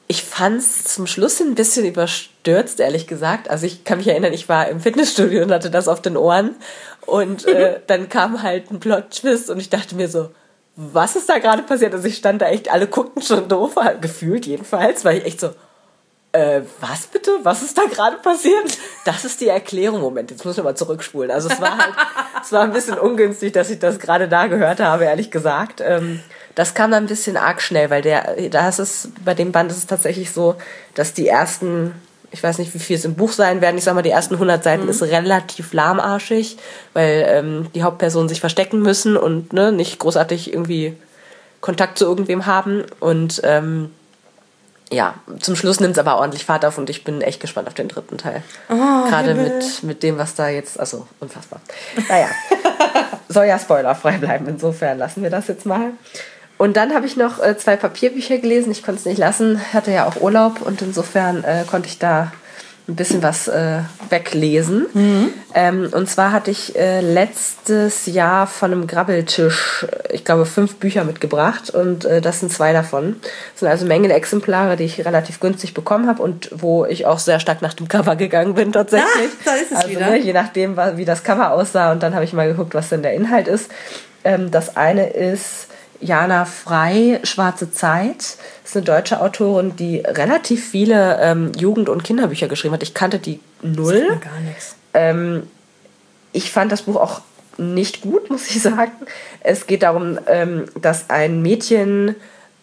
Ich 0.07 0.23
fand 0.23 0.59
es 0.59 0.85
zum 0.85 1.07
Schluss 1.07 1.41
ein 1.41 1.55
bisschen 1.55 1.85
überstürzt, 1.85 2.79
ehrlich 2.79 3.07
gesagt. 3.07 3.49
Also 3.49 3.65
ich 3.65 3.83
kann 3.83 3.97
mich 3.97 4.07
erinnern, 4.07 4.31
ich 4.31 4.47
war 4.47 4.69
im 4.69 4.79
Fitnessstudio 4.79 5.43
und 5.43 5.51
hatte 5.51 5.71
das 5.71 5.87
auf 5.87 6.01
den 6.01 6.15
Ohren 6.15 6.55
und 7.05 7.45
äh, 7.45 7.81
dann 7.87 8.07
kam 8.07 8.43
halt 8.43 8.71
ein 8.71 8.79
Plot-Twist 8.79 9.49
und 9.49 9.59
ich 9.59 9.69
dachte 9.69 9.95
mir 9.95 10.07
so, 10.07 10.29
was 10.77 11.15
ist 11.15 11.27
da 11.27 11.39
gerade 11.39 11.63
passiert? 11.63 11.93
Also 11.93 12.07
ich 12.07 12.17
stand 12.17 12.41
da 12.41 12.47
echt, 12.47 12.71
alle 12.71 12.85
guckten 12.87 13.23
schon 13.23 13.49
doof, 13.49 13.75
gefühlt 13.99 14.45
jedenfalls, 14.45 15.03
weil 15.03 15.17
ich 15.17 15.25
echt 15.25 15.39
so, 15.39 15.49
äh, 16.33 16.61
was 16.79 17.07
bitte? 17.07 17.31
Was 17.41 17.63
ist 17.63 17.77
da 17.77 17.85
gerade 17.85 18.17
passiert? 18.17 18.77
Das 19.03 19.25
ist 19.25 19.41
die 19.41 19.47
Erklärung. 19.47 20.01
Moment, 20.01 20.29
jetzt 20.29 20.45
muss 20.45 20.55
ich 20.55 20.63
mal 20.63 20.75
zurückspulen. 20.75 21.31
Also 21.31 21.49
es 21.49 21.59
war 21.59 21.79
halt, 21.79 21.95
es 22.43 22.51
war 22.51 22.61
ein 22.61 22.73
bisschen 22.73 22.99
ungünstig, 22.99 23.53
dass 23.53 23.71
ich 23.71 23.79
das 23.79 23.97
gerade 23.97 24.27
da 24.27 24.45
gehört 24.45 24.79
habe, 24.79 25.05
ehrlich 25.05 25.31
gesagt. 25.31 25.81
Ähm, 25.81 26.21
das 26.53 26.75
kam 26.75 26.91
dann 26.91 27.05
ein 27.05 27.07
bisschen 27.07 27.37
arg 27.37 27.61
schnell, 27.61 27.89
weil 27.89 28.03
der, 28.03 28.49
da 28.49 28.69
ist 28.69 28.79
es, 28.79 29.09
bei 29.25 29.33
dem 29.33 29.51
Band 29.51 29.71
ist 29.71 29.77
es 29.77 29.87
tatsächlich 29.87 30.31
so, 30.31 30.55
dass 30.93 31.13
die 31.13 31.27
ersten 31.27 31.95
ich 32.31 32.43
weiß 32.43 32.57
nicht, 32.57 32.73
wie 32.73 32.79
viel 32.79 32.95
es 32.95 33.05
im 33.05 33.15
Buch 33.15 33.31
sein 33.31 33.61
werden. 33.61 33.77
Ich 33.77 33.83
sag 33.83 33.95
mal, 33.95 34.01
die 34.01 34.09
ersten 34.09 34.35
100 34.35 34.63
Seiten 34.63 34.83
mhm. 34.83 34.89
ist 34.89 35.01
relativ 35.01 35.73
lahmarschig, 35.73 36.57
weil 36.93 37.25
ähm, 37.27 37.67
die 37.73 37.83
Hauptpersonen 37.83 38.29
sich 38.29 38.39
verstecken 38.39 38.81
müssen 38.81 39.17
und 39.17 39.53
ne, 39.53 39.71
nicht 39.71 39.99
großartig 39.99 40.51
irgendwie 40.51 40.95
Kontakt 41.61 41.97
zu 41.97 42.05
irgendwem 42.05 42.45
haben. 42.45 42.83
Und 42.99 43.41
ähm, 43.43 43.91
ja, 44.91 45.15
zum 45.39 45.55
Schluss 45.55 45.79
nimmt 45.79 45.93
es 45.93 45.99
aber 45.99 46.17
ordentlich 46.17 46.45
Fahrt 46.45 46.65
auf 46.65 46.77
und 46.77 46.89
ich 46.89 47.03
bin 47.03 47.21
echt 47.21 47.41
gespannt 47.41 47.67
auf 47.67 47.73
den 47.73 47.87
dritten 47.87 48.17
Teil. 48.17 48.43
Oh, 48.69 48.75
Gerade 49.09 49.33
mit, 49.33 49.83
mit 49.83 50.03
dem, 50.03 50.17
was 50.17 50.35
da 50.35 50.49
jetzt, 50.49 50.79
also 50.79 51.07
unfassbar. 51.19 51.61
Naja, 52.07 52.29
soll 53.29 53.45
ja 53.45 53.59
spoilerfrei 53.59 54.17
bleiben. 54.17 54.47
Insofern 54.47 54.97
lassen 54.97 55.23
wir 55.23 55.29
das 55.29 55.47
jetzt 55.47 55.65
mal. 55.65 55.91
Und 56.57 56.75
dann 56.75 56.93
habe 56.93 57.05
ich 57.05 57.17
noch 57.17 57.41
äh, 57.41 57.57
zwei 57.57 57.75
Papierbücher 57.75 58.37
gelesen. 58.39 58.71
Ich 58.71 58.83
konnte 58.83 58.99
es 58.99 59.05
nicht 59.05 59.19
lassen, 59.19 59.61
hatte 59.73 59.91
ja 59.91 60.05
auch 60.07 60.21
Urlaub 60.21 60.61
und 60.61 60.81
insofern 60.81 61.43
äh, 61.43 61.63
konnte 61.69 61.87
ich 61.87 61.99
da 61.99 62.31
ein 62.87 62.95
bisschen 62.95 63.21
was 63.21 63.49
äh, 63.49 63.79
weglesen. 64.09 64.85
Mhm. 64.93 65.33
Ähm, 65.53 65.89
und 65.91 66.09
zwar 66.09 66.31
hatte 66.31 66.51
ich 66.51 66.75
äh, 66.77 67.01
letztes 67.01 68.05
Jahr 68.05 68.47
von 68.47 68.71
einem 68.71 68.87
Grabbeltisch, 68.87 69.85
ich 70.09 70.23
glaube, 70.23 70.45
fünf 70.45 70.75
Bücher 70.75 71.03
mitgebracht 71.03 71.69
und 71.69 72.05
äh, 72.05 72.21
das 72.21 72.39
sind 72.39 72.51
zwei 72.51 72.71
davon. 72.71 73.17
Das 73.51 73.59
sind 73.59 73.67
also 73.67 73.85
Mengen 73.85 74.09
Exemplare, 74.09 74.77
die 74.77 74.85
ich 74.85 75.05
relativ 75.05 75.41
günstig 75.41 75.73
bekommen 75.73 76.07
habe 76.07 76.23
und 76.23 76.49
wo 76.55 76.85
ich 76.85 77.05
auch 77.05 77.19
sehr 77.19 77.41
stark 77.41 77.61
nach 77.61 77.73
dem 77.73 77.89
Cover 77.89 78.15
gegangen 78.15 78.53
bin 78.53 78.71
tatsächlich. 78.71 79.09
Ah, 79.41 79.43
da 79.45 79.55
ist 79.55 79.71
es 79.71 79.77
also, 79.77 79.89
wieder. 79.89 80.09
Ne, 80.11 80.19
je 80.19 80.33
nachdem, 80.33 80.77
wie 80.95 81.05
das 81.05 81.25
Cover 81.25 81.51
aussah 81.51 81.91
und 81.91 82.01
dann 82.01 82.15
habe 82.15 82.23
ich 82.23 82.31
mal 82.31 82.47
geguckt, 82.47 82.73
was 82.73 82.87
denn 82.87 83.01
der 83.03 83.13
Inhalt 83.13 83.49
ist. 83.49 83.69
Ähm, 84.23 84.49
das 84.49 84.77
eine 84.77 85.09
ist 85.09 85.67
Jana 85.99 86.45
Frei, 86.45 87.19
Schwarze 87.23 87.71
Zeit. 87.71 88.17
Das 88.17 88.71
ist 88.71 88.77
eine 88.77 88.85
deutsche 88.85 89.21
Autorin, 89.21 89.75
die 89.75 89.99
relativ 89.99 90.69
viele 90.69 91.19
ähm, 91.21 91.51
Jugend- 91.57 91.89
und 91.89 92.03
Kinderbücher 92.03 92.47
geschrieben 92.47 92.73
hat. 92.73 92.83
Ich 92.83 92.93
kannte 92.93 93.19
die 93.19 93.39
null. 93.61 94.07
Das 94.09 94.21
gar 94.21 94.39
nichts. 94.41 94.75
Ähm, 94.93 95.43
ich 96.33 96.51
fand 96.51 96.71
das 96.71 96.83
Buch 96.83 96.97
auch 96.97 97.21
nicht 97.57 98.01
gut, 98.01 98.29
muss 98.29 98.49
ich 98.49 98.61
sagen. 98.61 98.91
Es 99.41 99.67
geht 99.67 99.83
darum, 99.83 100.19
ähm, 100.27 100.65
dass 100.79 101.09
ein 101.09 101.41
Mädchen 101.41 102.15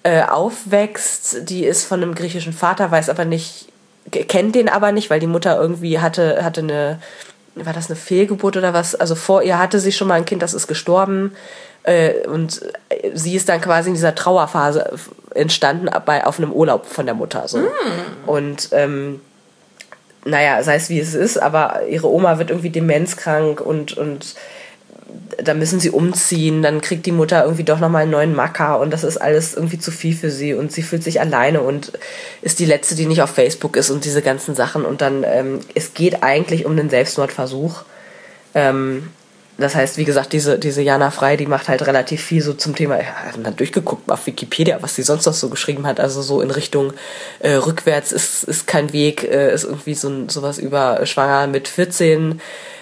äh, 0.03 0.23
aufwächst, 0.23 1.49
die 1.49 1.65
ist 1.65 1.85
von 1.85 2.03
einem 2.03 2.15
griechischen 2.15 2.53
Vater, 2.53 2.91
weiß 2.91 3.09
aber 3.09 3.25
nicht, 3.25 3.69
kennt 4.11 4.55
den 4.55 4.69
aber 4.69 4.93
nicht, 4.93 5.11
weil 5.11 5.21
die 5.21 5.27
Mutter 5.27 5.59
irgendwie 5.59 5.99
hatte, 5.99 6.45
hatte 6.45 6.61
eine, 6.61 7.01
war 7.55 7.73
das 7.73 7.87
eine 7.87 7.97
Fehlgeburt 7.97 8.57
oder 8.57 8.75
was? 8.75 8.95
Also 8.95 9.15
vor 9.15 9.43
ihr 9.43 9.59
hatte 9.59 9.81
sie 9.81 9.93
schon 9.93 10.09
mal 10.09 10.15
ein 10.15 10.27
Kind, 10.27 10.43
das 10.43 10.55
ist 10.55 10.67
gestorben. 10.67 11.33
Äh, 11.85 12.27
und 12.27 12.63
sie 13.15 13.37
ist 13.37 13.49
dann 13.49 13.61
quasi 13.61 13.91
in 13.91 13.95
dieser 13.95 14.15
Trauerphase 14.15 14.99
entstanden 15.35 15.89
bei, 16.05 16.27
auf 16.27 16.39
einem 16.39 16.53
Urlaub 16.53 16.87
von 16.87 17.07
der 17.07 17.15
Mutter. 17.15 17.47
So. 17.47 17.59
Mm. 17.59 17.69
Und 18.27 18.69
ähm, 18.73 19.21
naja, 20.25 20.63
sei 20.63 20.77
es 20.77 20.89
wie 20.89 20.99
es 20.99 21.15
ist, 21.15 21.37
aber 21.37 21.83
ihre 21.89 22.11
Oma 22.11 22.39
wird 22.39 22.51
irgendwie 22.51 22.71
demenzkrank 22.71 23.61
und, 23.61 23.97
und 23.97 24.35
da 25.43 25.53
müssen 25.53 25.81
sie 25.81 25.91
umziehen, 25.91 26.63
dann 26.63 26.81
kriegt 26.81 27.05
die 27.05 27.13
Mutter 27.13 27.45
irgendwie 27.45 27.65
doch 27.65 27.79
nochmal 27.79 28.03
einen 28.03 28.11
neuen 28.11 28.35
Macker 28.35 28.81
und 28.81 28.91
das 28.91 29.05
ist 29.05 29.19
alles 29.19 29.55
irgendwie 29.55 29.79
zu 29.79 29.91
viel 29.91 30.17
für 30.17 30.31
sie 30.31 30.55
und 30.55 30.73
sie 30.73 30.83
fühlt 30.83 31.05
sich 31.05 31.21
alleine 31.21 31.61
und 31.61 31.93
ist 32.41 32.59
die 32.59 32.65
Letzte, 32.65 32.95
die 32.95 33.07
nicht 33.07 33.21
auf 33.21 33.31
Facebook 33.31 33.77
ist 33.77 33.91
und 33.91 34.05
diese 34.05 34.23
ganzen 34.23 34.55
Sachen 34.55 34.85
und 34.85 35.03
dann, 35.03 35.25
ähm, 35.25 35.61
es 35.75 35.93
geht 35.93 36.23
eigentlich 36.23 36.65
um 36.65 36.73
einen 36.73 36.89
Selbstmordversuch. 36.89 37.83
Ähm, 38.55 39.11
das 39.57 39.75
heißt, 39.75 39.99
wie 39.99 40.05
gesagt, 40.05 40.33
diese, 40.33 40.59
diese 40.59 40.83
Jana 40.83 41.11
Frei, 41.11 41.37
die 41.37 41.47
macht 41.47 41.69
halt 41.69 41.87
relativ 41.87 42.23
viel 42.23 42.43
so 42.43 42.55
zum 42.55 42.75
Thema, 42.75 42.99
ja, 42.99 43.15
dann 43.41 43.55
durchgeguckt 43.55 44.11
auf 44.11 44.27
Wikipedia, 44.27 44.79
was 44.81 44.97
sie 44.97 45.03
sonst 45.03 45.27
noch 45.27 45.35
so 45.35 45.49
geschrieben 45.49 45.87
hat, 45.87 46.01
also 46.01 46.23
so 46.23 46.41
in 46.41 46.51
Richtung 46.51 46.93
äh, 47.39 47.53
rückwärts 47.53 48.11
ist, 48.11 48.45
ist 48.45 48.67
kein 48.67 48.93
Weg, 48.93 49.23
äh, 49.23 49.55
ist 49.55 49.65
irgendwie 49.65 49.95
so 49.95 50.29
sowas 50.29 50.59
über 50.59 51.07
Schwanger 51.07 51.47
mit 51.47 51.69
14, 51.69 52.41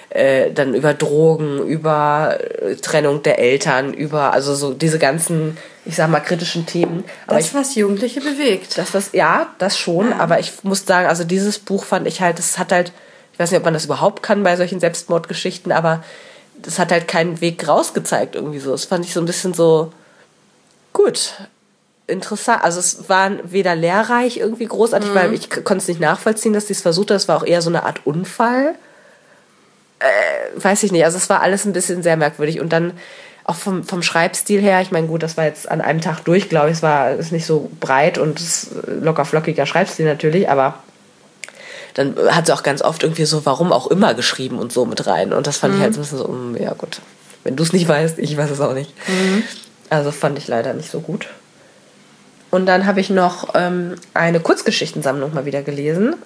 äh, 0.08 0.50
dann 0.52 0.74
über 0.74 0.94
Drogen, 0.94 1.66
über 1.66 2.38
äh, 2.40 2.76
Trennung 2.76 3.22
der 3.22 3.38
Eltern, 3.38 3.92
über, 3.92 4.32
also 4.32 4.54
so 4.54 4.72
diese 4.72 4.98
ganzen, 4.98 5.58
ich 5.84 5.96
sag 5.96 6.08
mal, 6.08 6.20
kritischen 6.20 6.64
Themen. 6.64 7.04
Aber 7.26 7.36
das, 7.36 7.48
ich, 7.48 7.54
was 7.54 7.74
Jugendliche 7.74 8.20
bewegt. 8.20 8.78
Das, 8.78 8.94
was, 8.94 9.12
ja, 9.12 9.54
das 9.58 9.78
schon, 9.78 10.10
ja. 10.10 10.18
aber 10.18 10.38
ich 10.38 10.64
muss 10.64 10.86
sagen, 10.86 11.06
also 11.06 11.24
dieses 11.24 11.58
Buch 11.58 11.84
fand 11.84 12.06
ich 12.06 12.20
halt, 12.20 12.38
es 12.38 12.58
hat 12.58 12.72
halt, 12.72 12.92
ich 13.32 13.38
weiß 13.38 13.50
nicht, 13.50 13.58
ob 13.58 13.64
man 13.64 13.74
das 13.74 13.86
überhaupt 13.86 14.22
kann 14.22 14.42
bei 14.42 14.56
solchen 14.56 14.80
Selbstmordgeschichten, 14.80 15.72
aber 15.72 16.02
das 16.62 16.78
hat 16.78 16.92
halt 16.92 17.08
keinen 17.08 17.40
Weg 17.40 17.66
rausgezeigt 17.66 18.34
irgendwie 18.34 18.58
so. 18.58 18.70
Das 18.70 18.84
fand 18.84 19.04
ich 19.04 19.12
so 19.12 19.20
ein 19.20 19.26
bisschen 19.26 19.54
so 19.54 19.92
gut. 20.92 21.34
Interessant. 22.06 22.64
Also 22.64 22.80
es 22.80 23.08
war 23.08 23.30
weder 23.44 23.74
lehrreich 23.74 24.38
irgendwie 24.38 24.66
großartig, 24.66 25.10
mhm. 25.10 25.14
weil 25.14 25.34
ich 25.34 25.50
konnte 25.50 25.78
es 25.78 25.88
nicht 25.88 26.00
nachvollziehen, 26.00 26.52
dass 26.52 26.66
sie 26.66 26.72
es 26.72 26.82
versucht 26.82 27.10
hat. 27.10 27.16
Es 27.16 27.28
war 27.28 27.36
auch 27.36 27.46
eher 27.46 27.62
so 27.62 27.70
eine 27.70 27.84
Art 27.84 28.06
Unfall. 28.06 28.74
Äh, 29.98 30.62
weiß 30.62 30.82
ich 30.82 30.92
nicht. 30.92 31.04
Also 31.04 31.16
es 31.16 31.30
war 31.30 31.42
alles 31.42 31.64
ein 31.64 31.72
bisschen 31.72 32.02
sehr 32.02 32.16
merkwürdig. 32.16 32.60
Und 32.60 32.72
dann 32.72 32.92
auch 33.44 33.56
vom, 33.56 33.84
vom 33.84 34.02
Schreibstil 34.02 34.60
her, 34.60 34.80
ich 34.80 34.90
meine, 34.90 35.06
gut, 35.06 35.22
das 35.22 35.36
war 35.36 35.44
jetzt 35.44 35.70
an 35.70 35.80
einem 35.80 36.00
Tag 36.00 36.20
durch, 36.20 36.48
glaube 36.48 36.70
ich. 36.70 36.76
Es 36.76 36.82
war 36.82 37.12
ist 37.12 37.32
nicht 37.32 37.46
so 37.46 37.70
breit 37.80 38.18
und 38.18 38.40
locker 38.86 39.24
flockiger 39.24 39.66
Schreibstil 39.66 40.06
natürlich, 40.06 40.48
aber 40.48 40.82
dann 41.94 42.16
hat 42.34 42.46
sie 42.46 42.54
auch 42.54 42.62
ganz 42.62 42.82
oft 42.82 43.02
irgendwie 43.02 43.24
so, 43.24 43.44
warum 43.44 43.72
auch 43.72 43.86
immer 43.86 44.14
geschrieben 44.14 44.58
und 44.58 44.72
so 44.72 44.84
mit 44.86 45.06
rein. 45.06 45.32
Und 45.32 45.46
das 45.46 45.58
fand 45.58 45.74
mhm. 45.74 45.78
ich 45.78 45.84
halt 45.84 45.94
so 45.94 46.00
ein 46.00 46.02
bisschen 46.02 46.18
so, 46.18 46.28
mm, 46.28 46.56
ja 46.56 46.72
gut, 46.74 47.00
wenn 47.44 47.56
du 47.56 47.62
es 47.62 47.72
nicht 47.72 47.88
weißt, 47.88 48.18
ich 48.18 48.36
weiß 48.36 48.50
es 48.50 48.60
auch 48.60 48.74
nicht. 48.74 48.92
Mhm. 49.08 49.42
Also 49.90 50.10
fand 50.10 50.38
ich 50.38 50.48
leider 50.48 50.72
nicht 50.72 50.90
so 50.90 51.00
gut. 51.00 51.28
Und 52.50 52.66
dann 52.66 52.86
habe 52.86 53.00
ich 53.00 53.10
noch 53.10 53.54
ähm, 53.54 53.96
eine 54.14 54.40
Kurzgeschichtensammlung 54.40 55.34
mal 55.34 55.46
wieder 55.46 55.62
gelesen. 55.62 56.16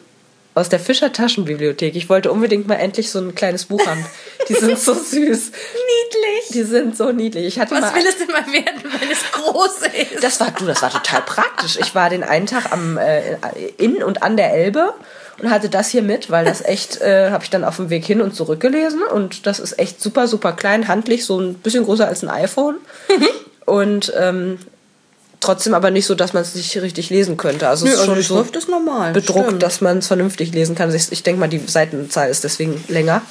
Aus 0.54 0.68
der 0.68 0.80
Fischer 0.80 1.12
Taschenbibliothek. 1.12 1.94
Ich 1.96 2.08
wollte 2.08 2.32
unbedingt 2.32 2.66
mal 2.66 2.76
endlich 2.76 3.10
so 3.10 3.18
ein 3.18 3.34
kleines 3.34 3.66
Buch 3.66 3.86
haben. 3.86 4.04
Die 4.48 4.54
sind 4.54 4.78
so 4.78 4.94
süß. 4.94 5.12
niedlich. 5.12 6.48
Die 6.52 6.62
sind 6.62 6.96
so 6.96 7.12
niedlich. 7.12 7.46
Ich 7.46 7.58
hatte 7.60 7.74
Was 7.74 7.82
mal, 7.82 7.94
will 7.94 8.06
es 8.08 8.18
denn 8.18 8.28
mal 8.28 8.46
werden, 8.52 8.82
wenn 9.00 9.10
es 9.10 9.30
groß 9.32 9.82
ist? 10.12 10.24
Das 10.24 10.40
war, 10.40 10.50
du, 10.52 10.64
das 10.64 10.80
war 10.82 10.90
total 10.90 11.22
praktisch. 11.22 11.76
Ich 11.78 11.94
war 11.94 12.08
den 12.08 12.24
einen 12.24 12.46
Tag 12.46 12.72
am, 12.72 12.96
äh, 12.96 13.36
in 13.76 14.02
und 14.02 14.22
an 14.22 14.36
der 14.36 14.54
Elbe 14.54 14.94
und 15.42 15.50
hatte 15.50 15.68
das 15.68 15.88
hier 15.88 16.02
mit, 16.02 16.30
weil 16.30 16.44
das 16.44 16.64
echt, 16.64 17.00
äh, 17.00 17.30
habe 17.30 17.44
ich 17.44 17.50
dann 17.50 17.64
auf 17.64 17.76
dem 17.76 17.90
Weg 17.90 18.04
hin 18.04 18.20
und 18.20 18.34
zurück 18.34 18.60
gelesen 18.60 19.00
und 19.02 19.46
das 19.46 19.58
ist 19.58 19.78
echt 19.78 20.00
super, 20.00 20.28
super 20.28 20.52
klein, 20.52 20.88
handlich, 20.88 21.24
so 21.24 21.38
ein 21.38 21.54
bisschen 21.54 21.84
größer 21.84 22.08
als 22.08 22.22
ein 22.22 22.30
iPhone 22.30 22.76
und 23.66 24.12
ähm, 24.16 24.58
trotzdem 25.40 25.74
aber 25.74 25.90
nicht 25.90 26.06
so, 26.06 26.14
dass 26.14 26.32
man 26.32 26.42
es 26.42 26.54
nicht 26.54 26.76
richtig 26.80 27.10
lesen 27.10 27.36
könnte. 27.36 27.68
Also 27.68 27.84
Nö, 27.84 27.90
es 27.90 27.96
ist 27.96 28.00
also 28.02 28.14
schon 28.14 28.22
so 28.22 28.36
Schrift 28.36 28.56
ist 28.56 28.68
normal, 28.68 29.12
bedruckt, 29.12 29.46
stimmt. 29.46 29.62
dass 29.62 29.80
man 29.80 29.98
es 29.98 30.06
vernünftig 30.06 30.52
lesen 30.52 30.74
kann. 30.74 30.94
Ich, 30.94 31.12
ich 31.12 31.22
denke 31.22 31.40
mal, 31.40 31.48
die 31.48 31.62
Seitenzahl 31.66 32.30
ist 32.30 32.44
deswegen 32.44 32.82
länger. 32.88 33.22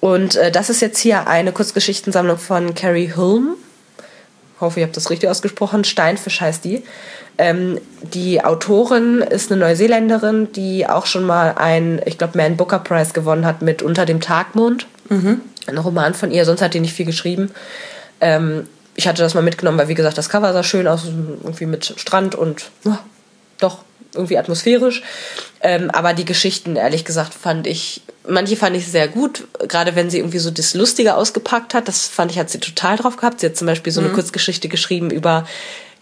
Und 0.00 0.34
äh, 0.34 0.50
das 0.50 0.68
ist 0.68 0.80
jetzt 0.80 0.98
hier 0.98 1.28
eine 1.28 1.52
Kurzgeschichtensammlung 1.52 2.38
von 2.38 2.74
Carrie 2.74 3.12
Hulme. 3.14 3.54
Hoffe, 4.62 4.80
ich 4.80 4.84
habe 4.84 4.94
das 4.94 5.10
richtig 5.10 5.28
ausgesprochen. 5.28 5.84
Steinfisch 5.84 6.40
heißt 6.40 6.64
die. 6.64 6.82
Ähm, 7.36 7.78
die 8.02 8.42
Autorin 8.44 9.18
ist 9.18 9.52
eine 9.52 9.60
Neuseeländerin, 9.60 10.52
die 10.52 10.86
auch 10.88 11.06
schon 11.06 11.24
mal 11.24 11.54
einen, 11.56 12.00
ich 12.06 12.16
glaube, 12.16 12.38
Man 12.38 12.56
Booker 12.56 12.78
Prize 12.78 13.12
gewonnen 13.12 13.44
hat 13.44 13.60
mit 13.60 13.82
Unter 13.82 14.06
dem 14.06 14.20
Tagmond. 14.20 14.86
Mhm. 15.08 15.40
Ein 15.66 15.78
Roman 15.78 16.14
von 16.14 16.30
ihr, 16.30 16.44
sonst 16.44 16.62
hat 16.62 16.74
die 16.74 16.80
nicht 16.80 16.94
viel 16.94 17.06
geschrieben. 17.06 17.50
Ähm, 18.20 18.66
ich 18.94 19.08
hatte 19.08 19.22
das 19.22 19.34
mal 19.34 19.42
mitgenommen, 19.42 19.78
weil 19.78 19.88
wie 19.88 19.94
gesagt, 19.94 20.18
das 20.18 20.28
Cover 20.28 20.52
sah 20.52 20.62
schön 20.62 20.86
aus, 20.86 21.04
irgendwie 21.42 21.66
mit 21.66 21.94
Strand 21.96 22.34
und 22.34 22.70
oh, 22.84 22.96
doch 23.62 23.78
irgendwie 24.14 24.38
atmosphärisch. 24.38 25.02
Ähm, 25.60 25.90
aber 25.90 26.12
die 26.12 26.24
Geschichten, 26.24 26.76
ehrlich 26.76 27.04
gesagt, 27.04 27.34
fand 27.34 27.66
ich, 27.66 28.02
manche 28.28 28.56
fand 28.56 28.76
ich 28.76 28.86
sehr 28.88 29.08
gut, 29.08 29.44
gerade 29.68 29.96
wenn 29.96 30.10
sie 30.10 30.18
irgendwie 30.18 30.38
so 30.38 30.50
das 30.50 30.74
Lustige 30.74 31.14
ausgepackt 31.14 31.74
hat. 31.74 31.88
Das 31.88 32.08
fand 32.08 32.30
ich, 32.30 32.38
hat 32.38 32.50
sie 32.50 32.60
total 32.60 32.96
drauf 32.96 33.16
gehabt. 33.16 33.40
Sie 33.40 33.46
hat 33.46 33.56
zum 33.56 33.66
Beispiel 33.66 33.92
so 33.92 34.00
eine 34.00 34.10
mhm. 34.10 34.14
Kurzgeschichte 34.14 34.68
geschrieben 34.68 35.10
über 35.10 35.46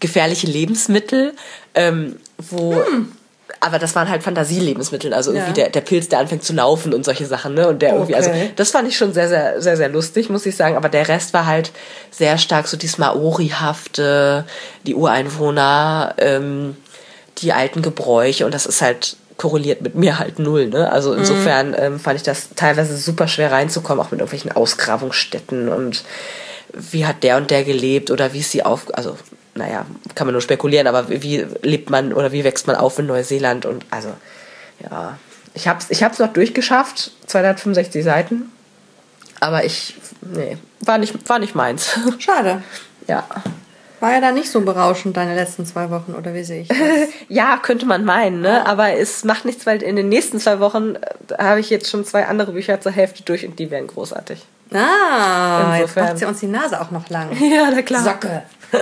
gefährliche 0.01 0.47
Lebensmittel, 0.47 1.33
ähm, 1.75 2.17
wo 2.37 2.73
hm. 2.73 3.11
aber 3.59 3.79
das 3.79 3.95
waren 3.95 4.09
halt 4.09 4.23
Fantasielebensmittel, 4.23 5.13
also 5.13 5.31
irgendwie 5.31 5.49
ja. 5.49 5.65
der, 5.65 5.69
der 5.69 5.81
Pilz, 5.81 6.09
der 6.09 6.19
anfängt 6.19 6.43
zu 6.43 6.53
laufen 6.53 6.93
und 6.93 7.05
solche 7.05 7.27
Sachen, 7.27 7.53
ne? 7.53 7.67
Und 7.67 7.83
der 7.83 7.93
irgendwie, 7.93 8.15
also 8.15 8.31
okay. 8.31 8.41
also 8.41 8.53
das 8.55 8.71
fand 8.71 8.87
ich 8.89 8.97
schon 8.97 9.13
sehr, 9.13 9.29
sehr, 9.29 9.61
sehr, 9.61 9.77
sehr 9.77 9.89
lustig, 9.89 10.29
muss 10.29 10.45
ich 10.45 10.55
sagen. 10.55 10.75
Aber 10.75 10.89
der 10.89 11.07
Rest 11.07 11.33
war 11.33 11.45
halt 11.45 11.71
sehr 12.09 12.37
stark 12.39 12.67
so 12.67 12.75
dieses 12.75 12.97
Maori-hafte, 12.97 14.45
die 14.87 14.95
Ureinwohner, 14.95 16.15
ähm, 16.17 16.75
die 17.41 17.53
alten 17.53 17.81
Gebräuche 17.81 18.45
und 18.45 18.53
das 18.53 18.65
ist 18.65 18.81
halt 18.81 19.17
korreliert 19.37 19.81
mit 19.81 19.95
mir 19.95 20.19
halt 20.19 20.39
null. 20.39 20.67
Ne? 20.67 20.91
Also 20.91 21.13
mhm. 21.13 21.19
insofern 21.19 21.75
ähm, 21.77 21.99
fand 21.99 22.17
ich 22.17 22.23
das 22.23 22.49
teilweise 22.55 22.95
super 22.97 23.27
schwer 23.27 23.51
reinzukommen, 23.51 24.03
auch 24.03 24.11
mit 24.11 24.19
irgendwelchen 24.19 24.51
Ausgrabungsstätten 24.51 25.69
und 25.69 26.03
wie 26.73 27.05
hat 27.05 27.23
der 27.23 27.37
und 27.37 27.51
der 27.51 27.63
gelebt 27.63 28.11
oder 28.11 28.33
wie 28.33 28.39
ist 28.39 28.51
sie 28.51 28.63
auf, 28.63 28.85
also 28.93 29.17
naja, 29.55 29.85
kann 30.15 30.27
man 30.27 30.33
nur 30.33 30.41
spekulieren, 30.41 30.87
aber 30.87 31.09
wie 31.09 31.45
lebt 31.61 31.89
man 31.89 32.13
oder 32.13 32.31
wie 32.31 32.43
wächst 32.43 32.67
man 32.67 32.75
auf 32.75 32.99
in 32.99 33.07
Neuseeland 33.07 33.65
und 33.65 33.85
also, 33.89 34.09
ja. 34.79 35.17
Ich 35.53 35.67
hab's, 35.67 35.87
ich 35.89 36.01
hab's 36.01 36.19
noch 36.19 36.31
durchgeschafft, 36.31 37.11
265 37.27 38.05
Seiten, 38.05 38.49
aber 39.41 39.65
ich, 39.65 39.95
nee, 40.21 40.57
war 40.79 40.97
nicht, 40.97 41.27
war 41.27 41.39
nicht 41.39 41.55
meins. 41.55 41.99
Schade. 42.19 42.63
Ja. 43.07 43.25
War 44.01 44.13
ja 44.13 44.19
da 44.19 44.31
nicht 44.31 44.49
so 44.49 44.61
berauschend 44.61 45.15
deine 45.15 45.35
letzten 45.35 45.65
zwei 45.65 45.91
Wochen, 45.91 46.13
oder 46.13 46.33
wie 46.33 46.43
sehe 46.43 46.63
ich 46.63 46.67
das? 46.67 46.77
ja, 47.29 47.57
könnte 47.57 47.85
man 47.85 48.03
meinen, 48.03 48.41
ne? 48.41 48.65
Aber 48.65 48.93
es 48.93 49.23
macht 49.23 49.45
nichts, 49.45 49.67
weil 49.67 49.81
in 49.83 49.95
den 49.95 50.09
nächsten 50.09 50.39
zwei 50.39 50.59
Wochen 50.59 50.95
äh, 50.95 51.37
habe 51.37 51.59
ich 51.59 51.69
jetzt 51.69 51.89
schon 51.89 52.03
zwei 52.03 52.25
andere 52.25 52.51
Bücher 52.51 52.81
zur 52.81 52.91
Hälfte 52.91 53.21
durch 53.21 53.45
und 53.45 53.59
die 53.59 53.69
wären 53.69 53.85
großartig. 53.85 54.43
Ah, 54.73 55.75
Insofern. 55.75 55.79
jetzt 55.79 55.95
macht 55.95 56.17
sie 56.17 56.25
uns 56.25 56.39
die 56.39 56.47
Nase 56.47 56.81
auch 56.81 56.89
noch 56.89 57.09
lang. 57.09 57.29
ja, 57.39 57.69
na 57.71 57.81
klar. 57.83 58.03
Socke. 58.03 58.43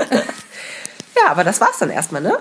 Ja, 1.16 1.32
aber 1.32 1.44
das 1.44 1.60
war's 1.60 1.80
dann 1.80 1.90
erstmal, 1.90 2.22
ne? 2.22 2.38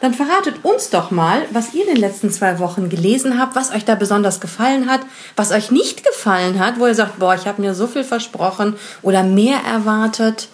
Dann 0.00 0.14
verratet 0.14 0.64
uns 0.64 0.90
doch 0.90 1.10
mal, 1.10 1.42
was 1.50 1.74
ihr 1.74 1.82
in 1.82 1.94
den 1.94 2.00
letzten 2.00 2.30
zwei 2.30 2.58
Wochen 2.58 2.88
gelesen 2.88 3.40
habt, 3.40 3.56
was 3.56 3.74
euch 3.74 3.84
da 3.84 3.96
besonders 3.96 4.40
gefallen 4.40 4.88
hat, 4.88 5.00
was 5.36 5.50
euch 5.50 5.70
nicht 5.70 6.04
gefallen 6.06 6.58
hat, 6.58 6.78
wo 6.78 6.86
ihr 6.86 6.94
sagt, 6.94 7.18
boah, 7.18 7.34
ich 7.34 7.46
habe 7.46 7.60
mir 7.60 7.74
so 7.74 7.88
viel 7.88 8.04
versprochen 8.04 8.76
oder 9.02 9.24
mehr 9.24 9.58
erwartet. 9.66 10.48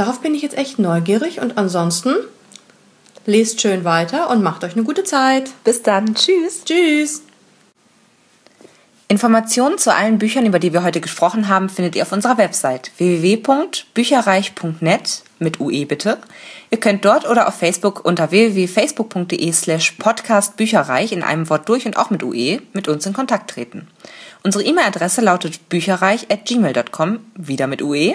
Darauf 0.00 0.20
bin 0.20 0.34
ich 0.34 0.42
jetzt 0.42 0.56
echt 0.56 0.78
neugierig 0.78 1.40
und 1.40 1.58
ansonsten 1.58 2.14
lest 3.26 3.60
schön 3.60 3.84
weiter 3.84 4.30
und 4.30 4.42
macht 4.42 4.64
euch 4.64 4.72
eine 4.72 4.84
gute 4.84 5.04
Zeit. 5.04 5.50
Bis 5.62 5.82
dann. 5.82 6.14
Tschüss. 6.14 6.64
Tschüss. 6.64 7.24
Informationen 9.08 9.76
zu 9.76 9.94
allen 9.94 10.18
Büchern, 10.18 10.46
über 10.46 10.58
die 10.60 10.72
wir 10.72 10.84
heute 10.84 11.00
gesprochen 11.00 11.48
haben, 11.48 11.68
findet 11.68 11.96
ihr 11.96 12.02
auf 12.02 12.12
unserer 12.12 12.38
Website 12.38 12.92
www.bücherreich.net 12.96 15.22
mit 15.40 15.60
UE 15.60 15.84
bitte. 15.84 16.18
Ihr 16.70 16.78
könnt 16.78 17.04
dort 17.04 17.28
oder 17.28 17.48
auf 17.48 17.54
Facebook 17.54 18.04
unter 18.04 18.30
www.facebook.de 18.30 19.52
slash 19.52 19.90
podcastbücherreich 19.98 21.10
in 21.10 21.24
einem 21.24 21.50
Wort 21.50 21.68
durch 21.68 21.86
und 21.86 21.96
auch 21.96 22.10
mit 22.10 22.22
UE 22.22 22.60
mit 22.72 22.86
uns 22.86 23.04
in 23.04 23.12
Kontakt 23.12 23.50
treten. 23.50 23.88
Unsere 24.44 24.62
E-Mail-Adresse 24.64 25.20
lautet 25.20 25.68
bücherreich 25.68 26.30
at 26.30 26.46
gmail.com, 26.46 27.18
wieder 27.34 27.66
mit 27.66 27.82
UE. 27.82 28.14